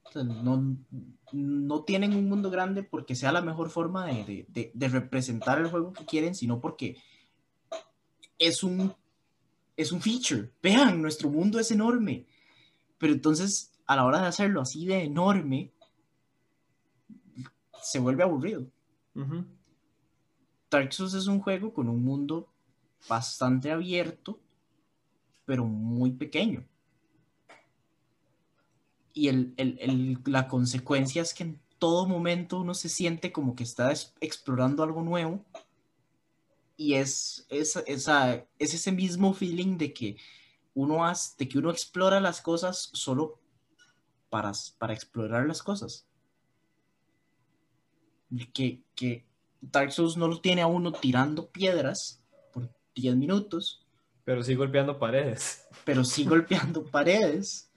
[0.04, 0.78] O sea, no,
[1.34, 5.60] no tienen un mundo grande porque sea la mejor forma de, de- de- de representar
[5.60, 6.98] el juego que quieren, sino porque
[8.40, 8.94] es un,
[9.76, 10.52] es un feature.
[10.62, 12.26] Vean, nuestro mundo es enorme.
[12.98, 15.72] Pero entonces, a la hora de hacerlo así de enorme,
[17.82, 18.66] se vuelve aburrido.
[19.16, 19.46] Ujú.
[20.70, 22.50] Dark Souls es un juego con un mundo
[23.08, 24.40] bastante abierto,
[25.46, 26.66] pero muy pequeño.
[29.14, 33.56] Y el, el- el- la consecuencia es que en todo momento uno se siente como
[33.56, 35.44] que está es- explorando algo nuevo.
[36.76, 38.08] Y es, es, es
[38.60, 40.18] ese mismo feeling de que
[40.78, 43.40] uno, hace, de que uno explora las cosas solo
[44.30, 46.06] para, para explorar las cosas.
[48.54, 49.26] Que, que
[49.60, 52.22] Dark Souls no lo tiene a uno tirando piedras
[52.54, 53.88] por 10 minutos,
[54.24, 55.68] Pero sí golpeando paredes.
[55.84, 57.72] pero sí golpeando paredes,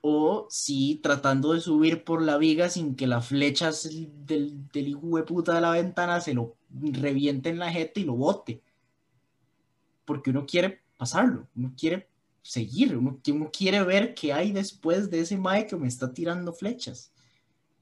[0.00, 5.16] o sí tratando de subir por la viga sin que las flechas del, del hijo
[5.16, 8.62] de puta de la ventana se lo reviente en la jeta y lo bote.
[10.04, 12.08] Porque uno quiere pasarlo, uno quiere
[12.46, 16.52] seguir, uno, uno quiere ver qué hay después de ese mae que me está tirando
[16.52, 17.12] flechas.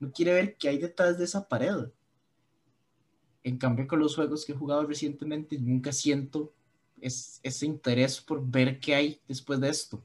[0.00, 1.90] Uno quiere ver qué hay detrás de esa pared.
[3.42, 6.54] En cambio, con los juegos que he jugado recientemente, nunca siento
[7.00, 10.02] es, ese interés por ver qué hay después de esto.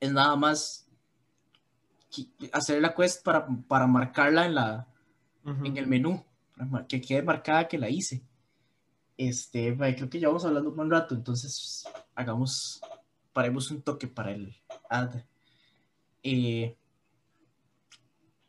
[0.00, 0.88] Es nada más
[2.52, 4.88] hacer la quest para, para marcarla en, la,
[5.44, 6.24] en el menú,
[6.70, 8.22] para que quede marcada que la hice.
[9.18, 11.84] Este, creo que ya vamos hablando un buen rato, entonces
[12.14, 12.80] hagamos,
[13.36, 14.56] paremos un toque para el
[14.88, 15.10] ad.
[16.22, 16.74] Eh,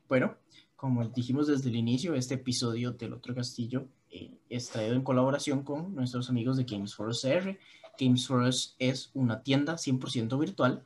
[0.07, 0.37] bueno,
[0.77, 5.63] como dijimos desde el inicio, este episodio del Otro Castillo eh, es traído en colaboración
[5.63, 7.57] con nuestros amigos de Games for Us CR.
[7.99, 10.85] Games for Us es una tienda 100% virtual.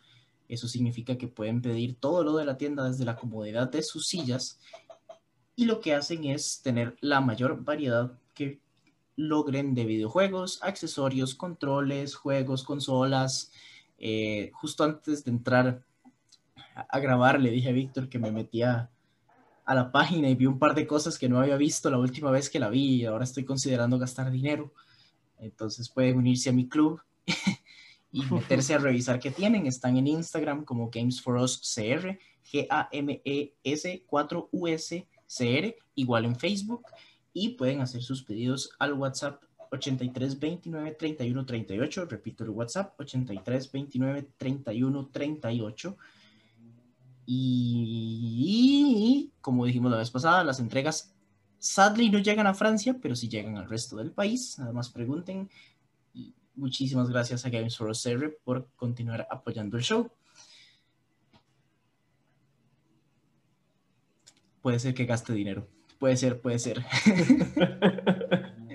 [0.49, 4.07] Eso significa que pueden pedir todo lo de la tienda desde la comodidad de sus
[4.07, 4.59] sillas.
[5.55, 8.61] Y lo que hacen es tener la mayor variedad que
[9.15, 13.51] logren de videojuegos, accesorios, controles, juegos, consolas.
[14.03, 15.83] Eh, justo antes de entrar
[16.75, 18.89] a, a grabar, le dije a Víctor que me metía
[19.63, 22.31] a la página y vi un par de cosas que no había visto la última
[22.31, 24.73] vez que la vi y ahora estoy considerando gastar dinero.
[25.37, 26.99] Entonces pueden unirse a mi club
[28.11, 29.67] y meterse a revisar qué tienen.
[29.67, 36.83] Están en Instagram como Games for Us CR, G-A-M-E-S 4-U-S CR, igual en Facebook
[37.33, 39.41] y pueden hacer sus pedidos al WhatsApp
[39.71, 42.05] 83 29 31 38.
[42.05, 45.97] Repito el WhatsApp, 83 29 31 38.
[47.25, 51.15] Y como dijimos la vez pasada, las entregas
[51.59, 54.59] sadly no llegan a Francia, pero sí llegan al resto del país.
[54.59, 55.49] Nada más pregunten.
[56.13, 58.05] Y muchísimas gracias a Games for Us
[58.43, 60.11] por continuar apoyando el show.
[64.61, 65.67] Puede ser que gaste dinero.
[65.99, 66.83] Puede ser, puede ser.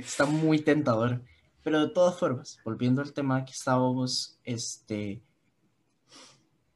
[0.06, 1.22] Está muy tentador.
[1.62, 5.20] Pero de todas formas, volviendo al tema que estábamos, este,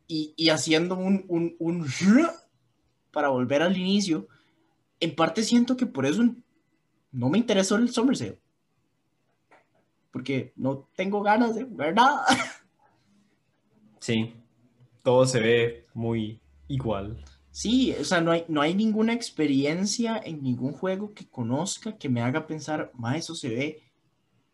[0.09, 1.87] y, haciendo un, un,
[3.13, 4.27] para volver al inicio,
[4.99, 6.25] en parte siento que por eso
[7.13, 8.41] no me interesó el Summer Sale.
[10.11, 12.27] Porque no tengo ganas de ver nada.
[14.01, 14.35] Sí,
[15.03, 17.23] todo se ve muy igual.
[17.53, 22.09] Sí, o sea, no hay, no hay ninguna experiencia en ningún juego que conozca que
[22.09, 23.83] me haga pensar, ma, eso se ve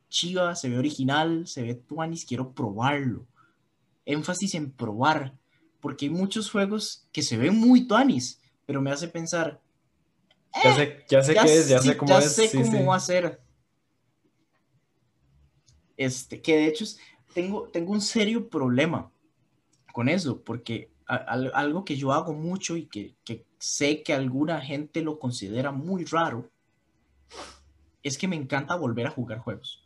[0.08, 3.26] chiva, se ve original, se ve tuanis, quiero probarlo.
[4.06, 5.34] Énfasis en probar,
[5.80, 9.60] porque hay muchos juegos que se ven muy tuanis, pero me hace pensar.
[10.64, 12.34] ya sé, ya sé qué es, ya sé cómo ya es.
[12.34, 13.40] sé cómo va a ser.
[15.98, 16.84] Este, que de hecho
[17.34, 19.10] tengo, tengo un serio problema
[19.92, 23.14] con eso, porque algo que yo hago mucho y que,
[23.58, 26.48] sé que alguna gente lo considera muy raro,
[28.02, 29.82] es que me encanta volver a jugar juegos.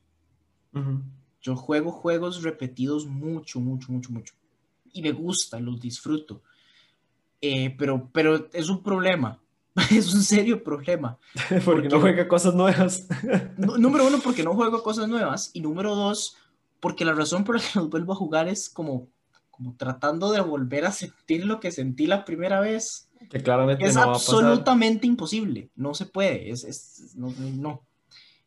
[1.43, 4.35] Yo juego juegos repetidos mucho, mucho, mucho, mucho.
[4.93, 6.43] Y me gusta, los disfruto.
[7.41, 9.41] Eh, pero, pero es un problema.
[9.91, 11.19] es un serio problema.
[11.65, 13.09] porque, no juega cosas nuevas.
[13.57, 15.51] número uno, porque no juego cosas nuevas.
[15.55, 16.37] Y número dos,
[16.81, 19.09] porque la razón por la que los vuelvo a jugar es como
[19.61, 23.11] como tratando de volver a sentir lo que sentí la primera vez.
[23.29, 27.31] Que claramente es absolutamente imposible, no se puede, es, es no.
[27.59, 27.83] no.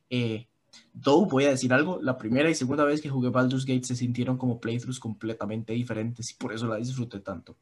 [0.10, 0.48] Eh,
[0.92, 4.38] voy a decir algo, la primera y segunda vez que jugué Baldur's Gate se sintieron
[4.38, 7.56] como playthroughs completamente diferentes y por eso la disfruté tanto.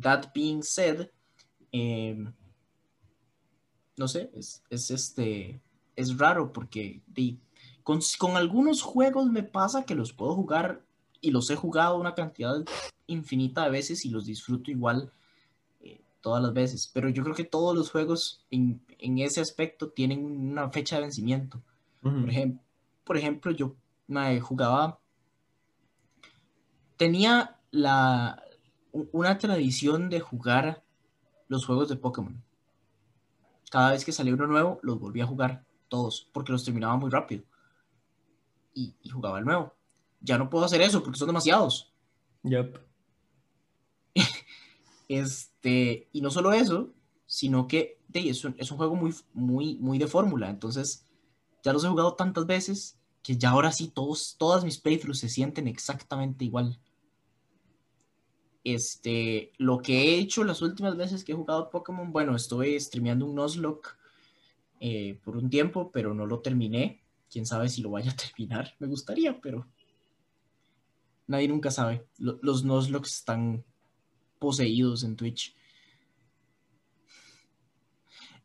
[0.00, 1.06] That being said,
[1.70, 2.32] em,
[3.96, 5.60] no sé, es, es, este,
[5.94, 7.00] es raro porque
[7.84, 10.84] con, con algunos juegos me pasa que los puedo jugar
[11.26, 12.64] y los he jugado una cantidad
[13.08, 15.10] infinita de veces y los disfruto igual
[15.80, 16.88] eh, todas las veces.
[16.94, 18.80] Pero yo creo que todos los juegos en,
[19.18, 21.60] ese aspecto tienen una fecha de vencimiento.
[22.00, 22.62] por, ejemplo,
[23.02, 23.74] por ejemplo, yo
[24.40, 25.00] jugaba,
[26.96, 28.40] tenía la,
[28.92, 30.84] una tradición de jugar
[31.48, 32.40] los juegos de Pokémon.
[33.68, 37.10] Cada vez que salía uno nuevo, los volvía a jugar todos, porque los terminaba muy
[37.10, 37.42] rápido.
[38.74, 39.75] Y, y jugaba el nuevo
[40.20, 41.92] ya no puedo hacer eso porque son demasiados.
[42.42, 42.78] Yep.
[45.08, 46.92] este, y no solo eso,
[47.26, 50.48] sino que es, un, es un juego muy, muy, muy de fórmula.
[50.48, 51.06] Entonces,
[51.62, 55.28] ya los he jugado tantas veces que ya ahora sí todos, todas mis playthroughs se
[55.28, 56.78] sienten exactamente igual.
[58.62, 63.26] Este, lo que he hecho las últimas veces que he jugado Pokémon, bueno, estuve streameando
[63.26, 63.96] un Nuzlocke
[64.80, 67.02] eh, por un tiempo, pero no lo terminé.
[67.30, 68.74] Quién sabe si lo vaya a terminar.
[68.78, 69.68] Me gustaría, pero
[71.26, 72.06] Nadie nunca sabe.
[72.18, 73.64] Los Nuzlocke están
[74.38, 75.56] poseídos en Twitch.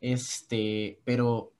[0.00, 1.52] Este, pero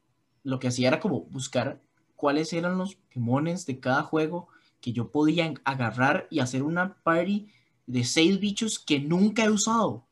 [0.43, 1.81] lo que hacía era como buscar
[2.16, 4.49] cuáles eran los Pokémones de cada juego
[4.81, 7.49] que yo podía agarrar y hacer una party
[7.87, 10.05] de seis bichos que nunca he usado.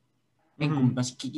[0.96, 1.30] Así que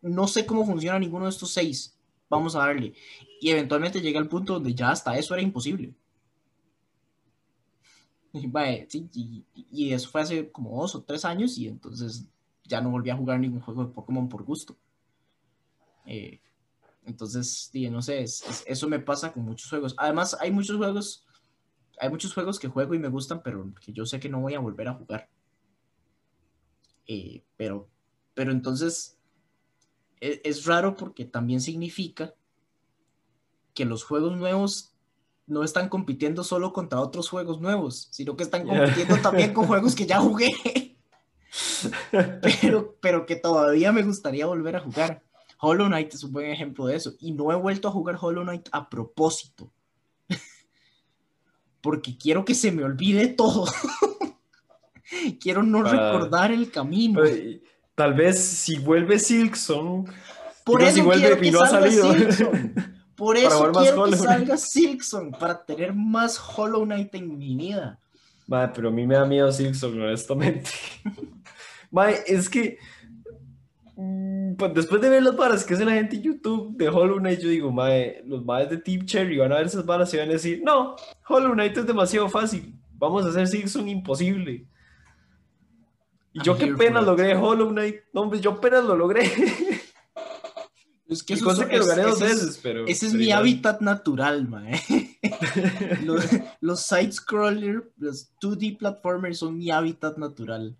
[0.00, 1.98] no sé cómo funciona ninguno de estos seis.
[2.30, 2.94] Vamos a darle.
[3.40, 5.94] Y eventualmente llega al punto donde ya hasta eso era imposible.
[9.70, 12.26] Y, eso fue hace como dos o tres años y entonces
[12.64, 14.76] ya no volví a jugar ningún juego de Pokémon por gusto.
[16.06, 16.40] Eh,
[17.04, 19.94] entonces, no sé, eso me pasa con muchos juegos.
[19.98, 21.26] Además, hay muchos juegos,
[22.00, 24.54] hay muchos juegos que juego y me gustan, pero que yo sé que no voy
[24.54, 25.28] a volver a jugar.
[27.06, 27.88] Eh, pero,
[28.32, 29.18] pero entonces,
[30.20, 32.34] es, es raro porque también significa
[33.74, 34.93] que los juegos nuevos
[35.46, 39.94] no están compitiendo solo contra otros juegos nuevos, sino que están compitiendo también con juegos
[39.94, 40.96] que ya jugué,
[42.60, 45.22] pero, pero que todavía me gustaría volver a jugar.
[45.60, 48.42] Hollow Knight es un buen ejemplo de eso, y no he vuelto a jugar Hollow
[48.42, 49.70] Knight a propósito,
[51.80, 53.66] porque quiero que se me olvide todo.
[55.40, 57.22] quiero no recordar el camino.
[57.94, 60.10] Tal vez si vuelve Silksong,
[60.64, 62.12] por eso si vuelve no ha salido.
[63.16, 67.98] Por eso quiero que salga Silkson, para tener más Hollow Knight en mi vida.
[68.46, 70.70] Madre, pero a mí me da miedo Silkson, honestamente.
[71.90, 72.78] Madre, es que
[73.96, 77.18] Mm, Pues después de ver las varas que hace la gente en YouTube de Hollow
[77.18, 80.16] Knight, yo digo, mae, los maes de Team Cherry van a ver esas varas y
[80.16, 80.96] van a decir, no,
[81.28, 84.66] Hollow Knight es demasiado fácil, vamos a hacer Silksong imposible.
[86.32, 89.30] Y yo qué pena logré Hollow Knight, no, hombre, yo apenas lo logré.
[91.14, 92.84] Es que eso es- que lo es- gané dos ese es- veces, pero...
[92.86, 93.38] Ese es pero mi igual.
[93.40, 94.80] hábitat natural, mae.
[96.04, 96.24] los,
[96.60, 100.76] los side-scroller, los 2D platformers son mi hábitat natural.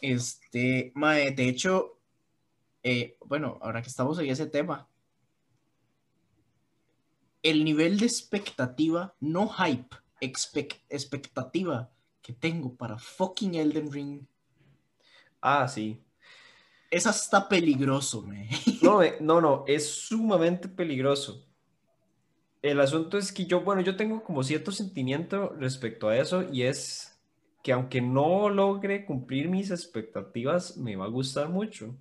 [0.00, 1.98] Este, mae, de hecho,
[2.82, 4.88] eh, bueno, ahora que estamos en ese tema,
[7.42, 11.90] el nivel de expectativa, no hype, expec- expectativa
[12.20, 14.20] que tengo para fucking Elden Ring,
[15.44, 16.00] Ah, sí.
[16.92, 18.50] Es hasta peligroso, mae.
[18.82, 21.42] No, eh, no, no, es sumamente peligroso.
[22.60, 26.62] El asunto es que yo, bueno, yo tengo como cierto sentimiento respecto a eso y
[26.62, 27.18] es
[27.62, 31.96] que aunque no logre cumplir mis expectativas, me va a gustar mucho.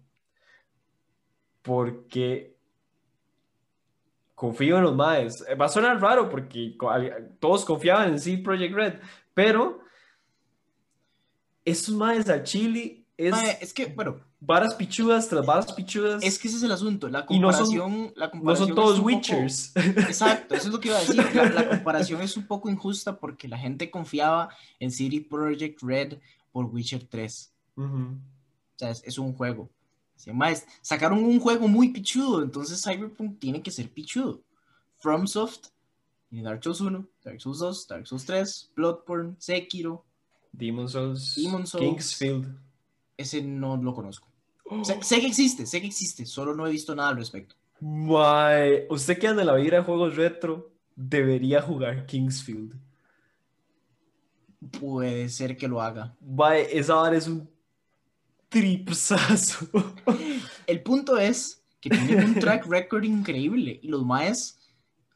[1.62, 2.58] Porque
[4.36, 5.46] confío en los maes.
[5.48, 6.76] Eh, Va a sonar raro porque
[7.40, 8.94] todos confiaban en sí Project Red,
[9.34, 9.80] pero
[11.64, 16.24] estos maes al chile es que, bueno, varas pichudas tras varas pichudas.
[16.24, 18.14] es que ese es el asunto, la Y no son- comparación,
[18.44, 19.72] No son todos poco- Witchers.
[19.76, 21.16] Exacto, eso es lo que iba a decir.
[21.36, 24.50] La, la comparación es un poco injusta porque la gente confiaba
[24.80, 26.18] en City Project Red
[26.52, 27.54] por Witcher 3.
[27.78, 27.86] Ujú.
[27.98, 29.70] O sea, es, es un juego.
[30.34, 34.42] Maes, sacaron un juego muy pichudo, entonces Cyberpunk tiene que ser pichudo.
[35.00, 35.70] FromSoft,
[36.30, 40.06] Dark Souls 1, Dark Souls 2, Dark Souls 3, Bloodborne, Sekiro,
[40.52, 41.84] Demon's Souls, Demon's Souls.
[41.84, 42.56] Kingsfield.
[43.22, 44.28] Ese no lo conozco.
[44.84, 47.56] Sé, sé que existe, sé que existe, solo no he visto nada al respecto.
[47.82, 52.80] Usted que anda en la vida de juegos retro, debería jugar Kingsfield.
[54.80, 56.16] Puede ser que lo haga.
[56.72, 57.50] Esa vara es un
[58.50, 59.68] tripsazo.
[60.68, 64.60] El punto es que tienen un track record increíble y los maes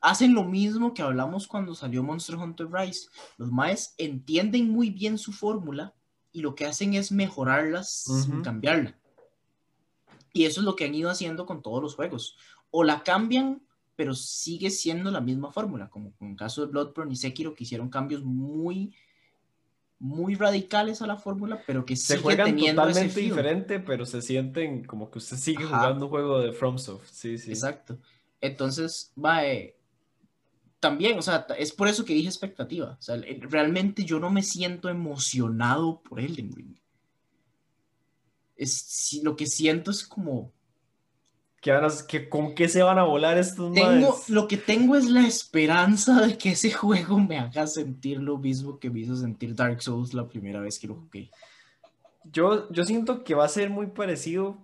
[0.01, 3.09] hacen lo mismo que hablamos cuando salió Monster Hunter Rise.
[3.37, 5.93] Los maes entienden muy bien su fórmula
[6.35, 8.43] y lo que hacen es mejorarlas sin Ujú.
[8.43, 8.93] cambiarla.
[10.33, 12.37] Y eso es lo que han ido haciendo con todos los juegos.
[12.71, 13.65] O la cambian,
[13.95, 17.63] pero sigue siendo la misma fórmula, como en el caso de Bloodborne y Sekiro, que
[17.63, 18.93] hicieron cambios muy,
[19.97, 24.21] muy radicales a la fórmula, pero que Se sigue juegan teniendo totalmente diferente, pero se
[24.21, 25.77] sienten como que usted sigue Ajá.
[25.77, 27.09] jugando un juego de FromSoft.
[27.09, 27.51] Sí, sí.
[27.51, 27.97] Exacto.
[28.41, 29.77] Entonces, va, eh,
[30.79, 32.95] también, o sea, es por eso que dije expectativa.
[32.99, 36.75] O sea, realmente yo no me siento emocionado por Elden Ring.
[38.55, 40.51] Es, lo que siento es como,
[41.61, 44.95] ¿Qué van a- qué- ¿Con qué se van a volar estos tengo, lo que tengo
[44.95, 49.15] es la esperanza de que ese juego me haga sentir lo mismo que me hizo
[49.15, 51.31] sentir Dark Souls la primera vez que lo jugué.
[52.31, 54.57] Yo, yo siento que va a ser muy parecido.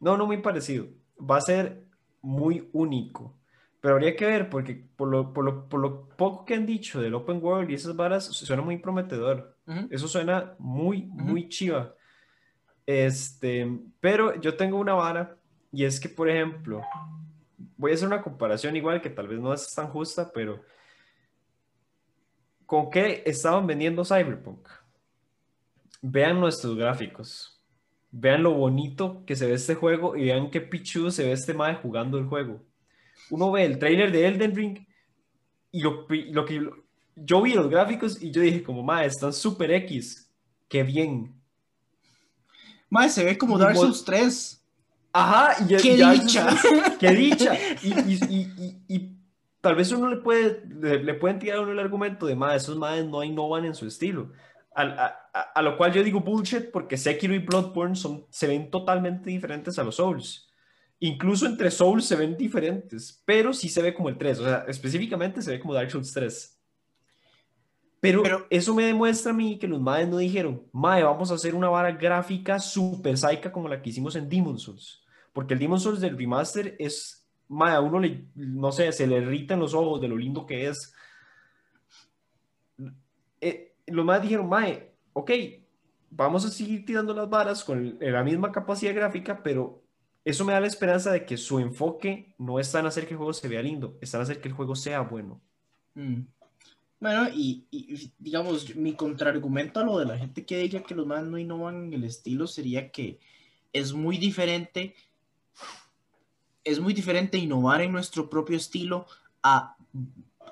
[0.00, 0.86] No, no muy parecido.
[1.20, 1.84] Va a ser
[2.22, 3.34] muy único.
[3.80, 7.00] Pero habría que ver, porque por lo, por lo, por lo poco que han dicho
[7.00, 9.56] del Open World y esas varas, suena muy prometedor.
[9.90, 11.94] Eso suena muy, muy chiva.
[12.86, 13.68] Este,
[14.00, 15.36] pero yo tengo una vara,
[15.70, 16.80] y es que, por ejemplo,
[17.76, 20.60] voy a hacer una comparación igual que tal vez no es tan justa, pero
[22.66, 24.68] ¿con qué estaban vendiendo Cyberpunk?
[26.00, 27.62] Vean nuestros gráficos.
[28.10, 31.54] Vean lo bonito que se ve este juego y vean qué pichudo se ve este
[31.54, 32.62] mae jugando el juego.
[33.30, 34.78] Uno ve el trailer de Elden Ring
[35.70, 36.68] y lo, lo que
[37.16, 40.30] yo vi los gráficos y yo dije como mae, están super X.
[40.68, 41.34] Qué bien.
[42.90, 44.64] Mae, se ve como Dark Souls 3.
[45.12, 46.48] Ajá, y ¡Qué ya- dicha!
[46.98, 47.54] ¡Qué dicha!
[47.82, 49.16] Y, y- y- y- y
[49.60, 52.56] tal vez uno le puede, le, le pueden tirar a uno el argumento de, más
[52.62, 54.32] esos madres no innovan en su estilo.
[54.74, 58.70] A, a- a lo cual yo digo bullshit porque Sekiro y Bloodborne son, se ven
[58.70, 60.47] totalmente diferentes a los Souls.
[61.00, 64.64] Incluso entre Souls se ven diferentes, pero sí se ve como el 3, o sea,
[64.66, 66.60] específicamente se ve como Dark Souls 3.
[68.00, 71.34] Pero, Pero- eso me demuestra a mí que los madres no dijeron, mae, vamos a
[71.34, 75.02] hacer una vara gráfica super saica como la que hicimos en Demon's Souls.
[75.32, 79.18] Porque el Demon's Souls del remaster es, mae, a uno le, no sé, se le
[79.18, 80.94] irritan los ojos de lo lindo que es.
[83.40, 85.30] Eh, los madres dijeron, mae, ok,
[86.10, 89.82] vamos a seguir tirando las varas con la misma capacidad gráfica, pero
[90.28, 93.18] eso me da la esperanza de que su enfoque no está en hacer que el
[93.18, 95.40] juego se vea lindo, está en hacer que el juego sea bueno.
[95.94, 96.20] Mm.
[97.00, 101.06] Bueno, y, y- digamos, mi contraargumento a lo de la gente que diga que los
[101.06, 103.20] más no innovan en el estilo sería que
[103.72, 104.94] es muy diferente,
[106.64, 109.06] es muy diferente innovar en nuestro propio estilo
[109.42, 109.76] a,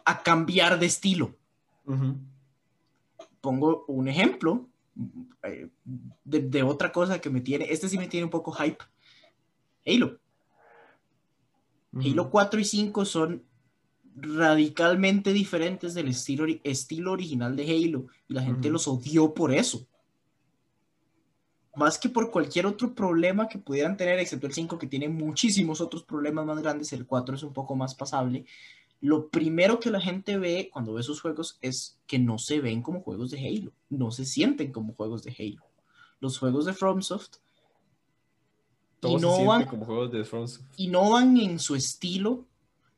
[0.05, 1.35] a cambiar de estilo.
[1.85, 2.17] Ujú.
[3.41, 4.69] Pongo un ejemplo
[5.43, 5.69] eh,
[6.25, 8.83] de, de otra cosa que me tiene, este sí me tiene un poco hype,
[9.87, 10.19] Halo.
[11.95, 13.45] Halo 4 y 5 son
[14.17, 19.87] radicalmente diferentes del estilo, estilo original de Halo y la gente los odió por eso.
[21.75, 25.81] Más que por cualquier otro problema que pudieran tener, excepto el 5 que tiene muchísimos
[25.81, 28.47] otros problemas más grandes, el 4 es un poco más pasable.
[29.01, 32.83] Lo primero que la gente ve cuando ve sus juegos es que no se ven
[32.83, 35.67] como juegos de Halo, no se sienten como juegos de Halo.
[36.19, 37.37] Los juegos de FromSoft
[39.03, 40.65] innovan, como juegos de FromSoft.
[40.77, 42.47] innovan en su estilo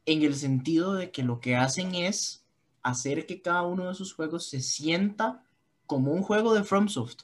[0.07, 2.45] en el sentido de que lo que hacen es
[2.83, 5.45] hacer que cada uno de sus juegos se sienta
[5.87, 7.23] como un juego de FromSoft,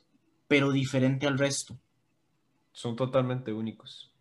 [0.48, 1.78] pero diferente al resto.
[2.72, 4.12] Son totalmente únicos.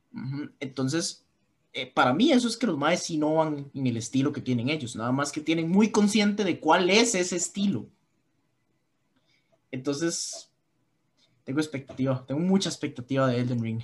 [0.59, 1.25] Entonces,
[1.73, 4.95] eh, para mí eso es que los maes innovan en el estilo que tienen ellos,
[4.95, 7.87] nada más que tienen muy consciente de cuál es ese estilo.
[9.71, 10.51] Entonces,
[11.43, 13.81] tengo expectativa, tengo mucha expectativa de Elden Ring.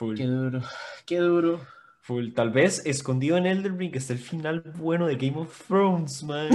[0.00, 0.62] Qué duro,
[1.04, 1.60] qué duro.
[2.00, 2.32] Full.
[2.32, 6.48] Tal vez escondido en Elden Ring está el final bueno de Game of Thrones, man.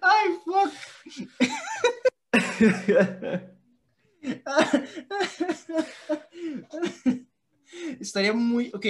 [0.00, 0.72] Ay, fuck.
[8.00, 8.70] Estaría muy.
[8.72, 8.86] Ok.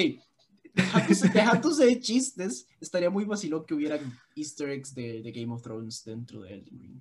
[0.75, 6.05] Dejando de chistes, estaría muy vacilón que hubieran easter eggs de, de Game of Thrones
[6.05, 7.01] dentro de Elden Ring.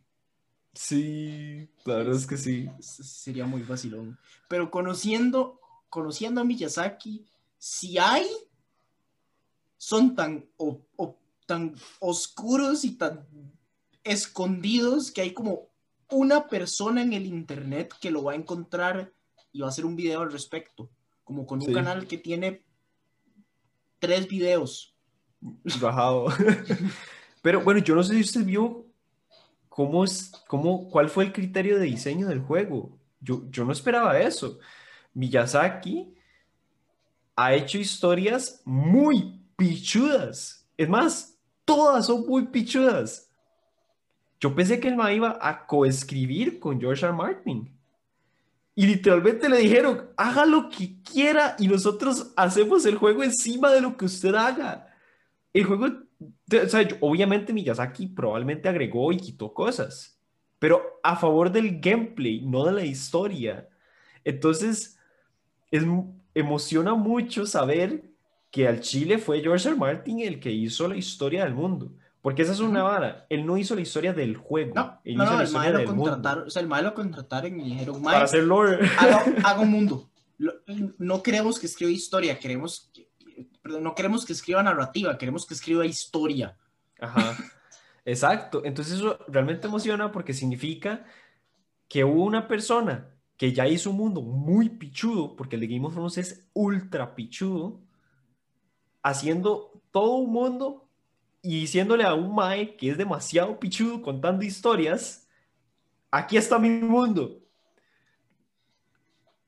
[0.73, 2.69] Sí, la verdad es que sí.
[2.79, 4.17] Sería muy vacilón.
[4.47, 5.59] Pero conociendo,
[5.89, 7.25] conociendo a Miyazaki,
[7.57, 8.27] si hay,
[9.77, 10.49] son tan,
[11.45, 13.27] tan oscuros y tan
[14.03, 15.69] escondidos que hay como
[16.09, 19.13] una persona en el internet que lo va a encontrar
[19.51, 20.89] y va a hacer un video al respecto.
[21.23, 22.63] Como con un canal que tiene
[24.03, 24.93] tres videos.
[25.81, 26.27] Bajado.
[27.41, 28.85] Pero bueno, yo no sé si usted vio
[29.69, 32.99] ¿cómo es, cómo, ¿cuál fue el criterio de diseño del juego?
[33.21, 34.59] Yo, yo no esperaba eso.
[35.13, 36.13] Miyazaki
[37.35, 40.67] ha hecho historias muy pichudas.
[40.77, 43.31] Es más, todas son muy pichudas.
[44.39, 47.13] Yo pensé que él me iba a coescribir con George R.
[47.15, 47.72] Martin.
[48.75, 53.81] Y literalmente le dijeron, haga lo que quiera y nosotros hacemos el juego encima de
[53.81, 54.87] lo que usted haga.
[55.53, 55.87] El juego
[56.99, 60.19] obviamente Miyazaki probablemente agregó y quitó cosas,
[60.59, 63.67] pero a favor del gameplay, no de la historia.
[64.23, 64.97] Entonces,
[65.71, 65.83] es,
[66.33, 68.03] emociona mucho saber
[68.51, 69.77] que al Chile fue George R.
[69.77, 71.91] Martin el que hizo la historia del mundo.
[72.23, 73.25] Porque esa es una vara.
[73.29, 74.73] Él no hizo la historia del juego.
[74.73, 76.47] No, él no, el malo lo contrataron.
[76.47, 78.89] O sea, el malo lo contrataron y dijeron, Para hacer lore.
[79.43, 80.09] Haga, un mundo.
[80.97, 83.09] No queremos que escriba historia, queremos que,
[83.61, 86.57] perdón, no queremos que escriba narrativa, queremos que escriba historia.
[86.97, 87.35] Ajá,
[88.05, 88.61] exacto.
[88.63, 91.03] Entonces eso realmente emociona porque significa
[91.89, 95.85] que hubo una persona que ya hizo un mundo muy pichudo, porque el de Game
[95.85, 97.81] of Thrones es ultra pichudo,
[99.01, 100.82] haciendo todo un mundo
[101.43, 105.27] y diciéndole a un Mae que es demasiado pichudo contando historias,
[106.09, 107.39] aquí está mi mundo.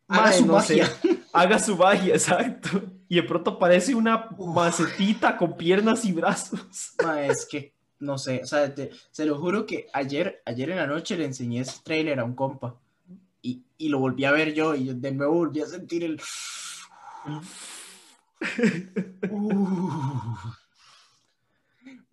[0.08, 0.88] Haga su magia.
[1.34, 6.96] haga su magia, exacto y de pronto parece una macetita con piernas y brazos.
[7.22, 8.74] es que, no sé, o sea,
[9.12, 12.36] se lo juro que ayer, ayer en la noche le enseñé ese trailer a un
[12.36, 12.76] compa
[13.42, 16.22] y, y lo volví a ver yo y de nuevo volví a sentir el...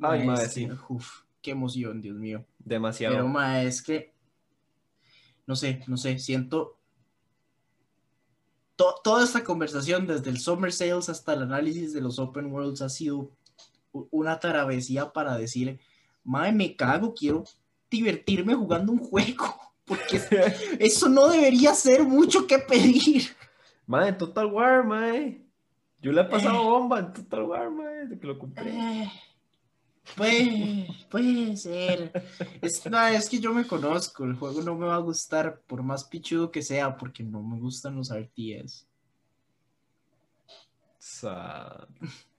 [0.02, 0.68] Ay, madre, sí.
[1.40, 2.44] qué emoción, Dios mío.
[2.58, 3.14] Demasiado.
[3.14, 4.12] Pero, ma, es que,
[5.46, 6.78] no sé, no sé, siento,
[9.02, 12.88] toda esta conversación, desde el Summer Sales hasta el análisis de los Open Worlds, ha
[12.88, 13.30] sido
[13.92, 15.78] una travesía para decir,
[16.24, 17.44] madre, me cago, quiero
[17.90, 19.54] divertirme jugando un juego,
[19.84, 20.20] porque
[20.78, 23.24] eso no debería ser mucho que pedir.
[23.86, 25.44] Madre, Total War, madre.
[26.00, 26.64] Yo le he pasado eh.
[26.64, 28.70] bomba en Total War, madre, de que lo compré.
[28.70, 29.12] Eh.
[30.16, 32.12] Puede, puede ser.
[32.60, 36.04] Es, es que yo me conozco, el juego no me va a gustar, por más
[36.04, 38.86] pichudo que sea, porque no me gustan los RTS.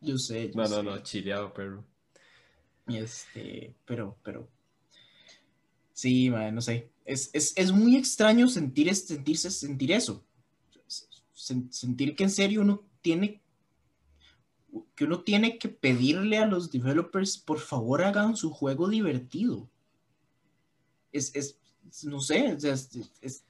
[0.02, 0.52] Yo sé.
[0.54, 1.84] no, no, no, chileado, pero.
[2.88, 4.50] Este, pero, pero.
[5.94, 6.90] Sí, no sé.
[7.06, 10.26] Es, es, muy extraño sentir, sentirse, sentir eso.
[11.34, 13.43] Sentir que en serio uno tiene
[14.96, 19.70] que uno tiene que pedirle a los developers, por favor hagan su juego divertido.
[21.12, 21.60] Es, es
[22.04, 22.64] no sé, es,
[23.22, 23.46] es,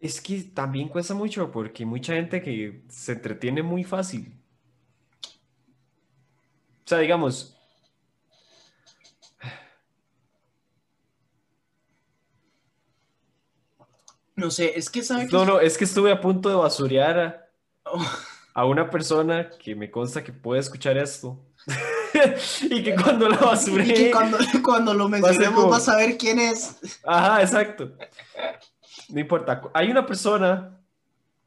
[0.00, 4.34] es, que también cuesta mucho porque hay mucha gente que se entretiene muy fácil.
[6.84, 7.56] O sea, digamos...
[14.34, 15.30] No sé, es que sabes...
[15.32, 17.50] No, no, es que estuve a punto de basurear.
[17.84, 18.04] Oh
[18.54, 21.38] a una persona que me consta que puede escuchar esto.
[22.70, 23.86] y que cuando la basuré.
[23.86, 26.78] y que cuando, cuando lo mencionemos como- vas a ver quién es.
[27.04, 27.92] Ajá, exacto.
[29.08, 29.62] No importa.
[29.72, 30.78] Hay una persona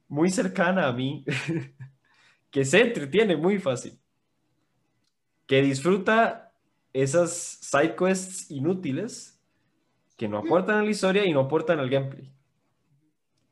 [0.08, 1.26] muy cercana a mí
[2.52, 4.00] que se entretiene muy fácil.
[5.46, 6.54] Que disfruta
[6.94, 9.40] esas side quests inútiles
[10.18, 12.32] que no aportan a la historia y no aportan al gameplay.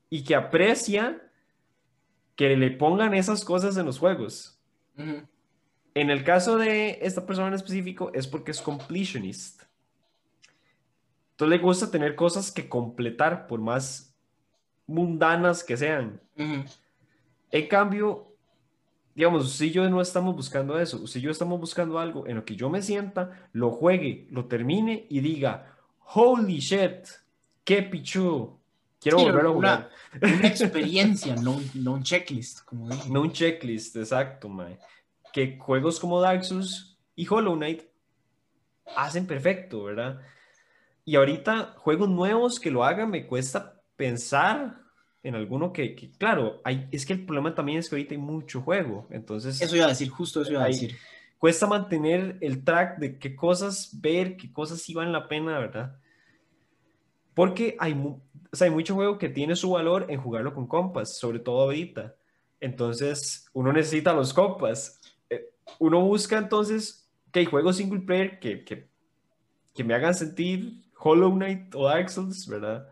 [0.10, 1.22] Y que aprecia
[2.36, 4.60] que le pongan esas cosas en los juegos.
[5.96, 9.64] En el caso de esta persona en específico es porque es completionist.
[11.32, 14.16] Entonces le gusta tener cosas que completar por más
[14.88, 16.22] mundanas que sean.
[16.36, 18.36] En cambio,
[19.16, 21.04] digamos, y yo no estamos buscando eso.
[21.14, 25.06] Y yo estamos buscando algo en lo que yo me sienta, lo juegue, lo termine
[25.10, 25.78] y diga,
[26.14, 27.08] holy shit,
[27.64, 28.60] qué pichu.
[29.04, 29.90] Quiero Sí, volver a una- jugar.
[30.40, 33.10] Una experiencia, no, un- no un checklist, como dije.
[33.10, 34.80] No un checklist, exacto, mae.
[35.32, 37.84] Que juegos como Dark Souls y Hollow Knight
[38.96, 40.20] hacen perfecto, ¿verdad?
[41.06, 44.78] Y ahorita juegos nuevos que lo hagan me cuesta pensar
[45.24, 48.22] en alguno que, que- claro, hay, es que el problema también es que ahorita hay
[48.22, 50.96] mucho juego, entonces Eso iba a decir, justo eso iba a decir.
[51.40, 55.96] cuesta mantener el track de qué cosas ver, qué cosas sí valen la pena, ¿verdad?
[57.34, 57.96] Porque hay,
[58.54, 61.62] o sea, hay mucho juego que tiene su valor en jugarlo con compas, sobre todo
[61.64, 62.16] ahorita.
[62.60, 65.02] Entonces, uno necesita los compas.
[65.28, 68.88] Eh, Uno busca entonces que hay juegos single player que, que,
[69.74, 72.88] que me hagan sentir Hollow Knight o Dark Souls, ¿verdad?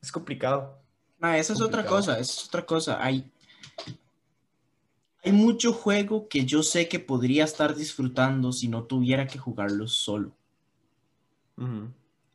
[0.00, 0.80] Es complicado.
[1.20, 3.04] Ah, esa es otra cosa, esa es otra cosa.
[3.04, 3.28] Hay,
[5.24, 9.88] hay mucho juego que yo sé que podría estar disfrutando si no tuviera que jugarlo
[9.88, 10.30] solo.
[11.56, 11.92] Ujú.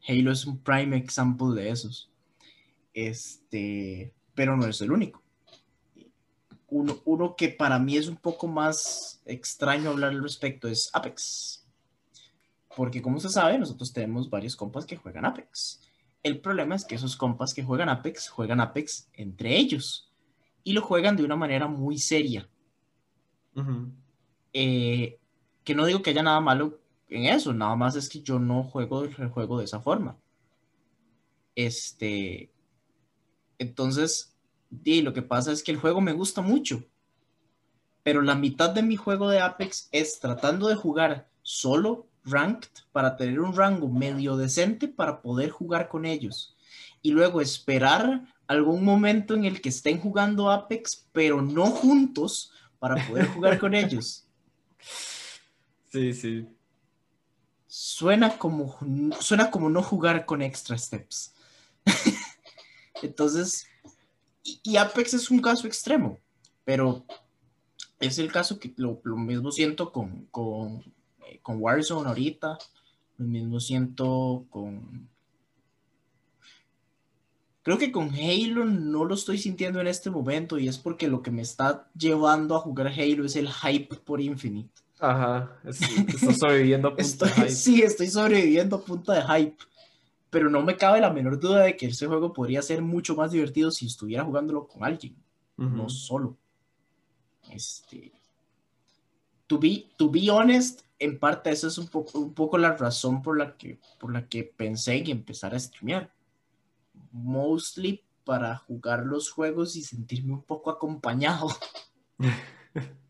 [0.07, 2.09] Halo es un prime example de esos.
[2.93, 5.21] Este, pero no es el único.
[6.67, 11.65] Uno, uno que para mí es un poco más extraño hablar al respecto es Apex.
[12.75, 15.81] Porque como se sabe, nosotros tenemos varios compas que juegan Apex.
[16.23, 20.11] El problema es que esos compas que juegan Apex juegan Apex entre ellos
[20.63, 22.49] y lo juegan de una manera muy seria.
[24.51, 25.19] Eh,
[25.63, 26.79] que no digo que haya nada malo
[27.09, 30.17] en eso, nada más es que yo no juego el juego de esa forma.
[31.55, 32.51] Este,
[33.57, 34.35] entonces,
[34.69, 36.83] di, lo que pasa es que el juego me gusta mucho,
[38.03, 43.15] pero la mitad de mi juego de Apex es tratando de jugar solo ranked para
[43.15, 46.55] tener un rango medio decente para poder jugar con ellos
[47.01, 53.07] y luego esperar algún momento en el que estén jugando Apex, pero no juntos para
[53.07, 54.27] poder jugar con ellos.
[55.91, 56.47] Sí, sí.
[57.77, 58.77] Suena como,
[59.19, 61.33] suena como no jugar con extra steps.
[63.03, 63.67] Entonces,
[64.63, 66.17] y, Apex es un caso extremo,
[66.63, 67.05] pero
[67.99, 70.85] es el caso que lo, lo mismo siento con, con,
[71.27, 72.57] eh, con Warzone ahorita,
[73.17, 75.09] lo mismo siento con...
[77.61, 81.21] Creo que con Halo no lo estoy sintiendo en este momento y es porque lo
[81.21, 84.84] que me está llevando a jugar Halo es el hype por Infinite.
[84.99, 85.59] Ajá.
[85.65, 87.49] es- Estás sobreviviendo a punta Estoy, de hype.
[87.51, 89.57] sí, estoy sobreviviendo a punta de hype.
[90.29, 93.31] Pero no me cabe la menor duda de que ese juego podría ser mucho más
[93.31, 95.15] divertido si estuviera jugándolo con alguien,
[95.57, 95.69] Ujú.
[95.69, 96.35] no solo.
[97.51, 98.11] Este.
[99.47, 103.21] To be, to be honest, en parte esa es un poco, un poco la razón
[103.21, 106.11] por la, que, por la que pensé en empezar a streamear.
[107.11, 111.47] Mostly para jugar los juegos y sentirme un poco acompañado.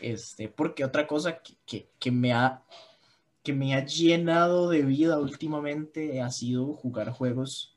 [0.00, 2.62] Este, porque otra cosa que, que- que me ha,
[3.42, 7.76] que me ha llenado de vida últimamente ha sido jugar juegos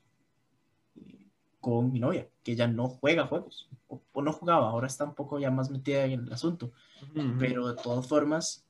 [0.96, 1.26] eh,
[1.60, 5.14] con mi novia, que ella no juega juegos, o, o no jugaba, ahora está un
[5.14, 6.72] poco ya más metida en el asunto,
[7.38, 8.64] pero de todas formas...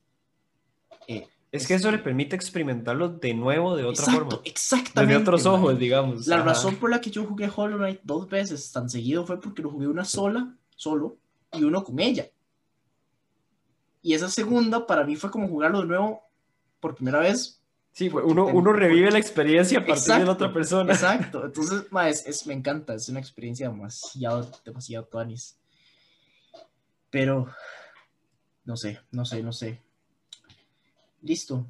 [1.07, 4.41] eh, Es que eso le permite experimentarlo de nuevo de otra exacto, forma.
[4.45, 5.13] exactamente.
[5.13, 5.53] Desde otros man.
[5.53, 6.27] ojos, digamos.
[6.27, 6.45] La Ajá.
[6.45, 9.69] razón por la que yo jugué Hollow Knight dos veces tan seguido fue porque lo
[9.69, 11.17] jugué una sola, solo,
[11.51, 12.27] y uno con ella.
[14.03, 16.21] Y esa segunda para mí fue como jugarlo de nuevo
[16.79, 17.59] por primera vez.
[17.93, 20.91] Sí, uno, uno revive la experiencia a partir de la otra persona.
[20.93, 21.45] Exacto.
[21.45, 22.93] Entonces, ma, es, es- me encanta.
[22.93, 25.57] Es una experiencia demasiado, demasiado tuanis.
[27.09, 27.47] Pero,
[28.65, 29.81] no sé, no sé, no sé.
[31.21, 31.65] Listo.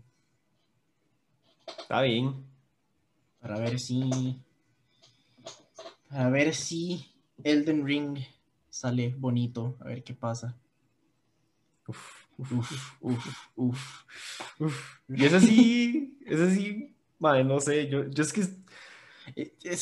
[1.77, 2.45] Está bien.
[3.39, 4.39] Para ver si.
[6.09, 7.05] Para ver si
[7.43, 8.17] Elden Ring
[8.69, 9.75] sale bonito.
[9.81, 10.55] A ver qué pasa.
[11.85, 14.03] Uf, Uf, uf, uf.
[14.59, 14.97] uf.
[15.09, 18.53] Y ese sí, ese sí, madre, no sé, yo, yo es que es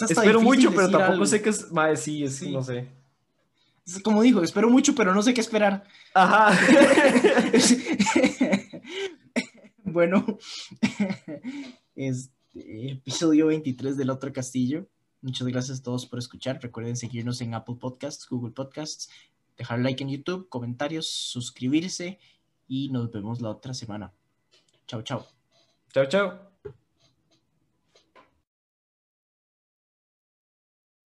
[0.01, 1.25] Espero mucho, pero tampoco algo.
[1.25, 1.71] sé qué es.
[1.71, 2.51] Mae, sí, es, Sí.
[2.51, 2.87] no sé.
[3.85, 5.83] Es como dijo, espero mucho, pero no sé qué esperar.
[6.13, 6.51] Ajá.
[9.83, 10.37] bueno,
[11.95, 14.87] este episodio 23 del otro castillo.
[15.21, 16.59] Muchas gracias a todos por escuchar.
[16.61, 19.09] Recuerden seguirnos en Apple Podcasts, Google Podcasts,
[19.57, 22.19] dejar like en YouTube, comentarios, suscribirse
[22.71, 24.13] y nos vemos la otra semana.
[24.87, 25.27] Chao, chao.
[25.93, 26.50] chao, chao.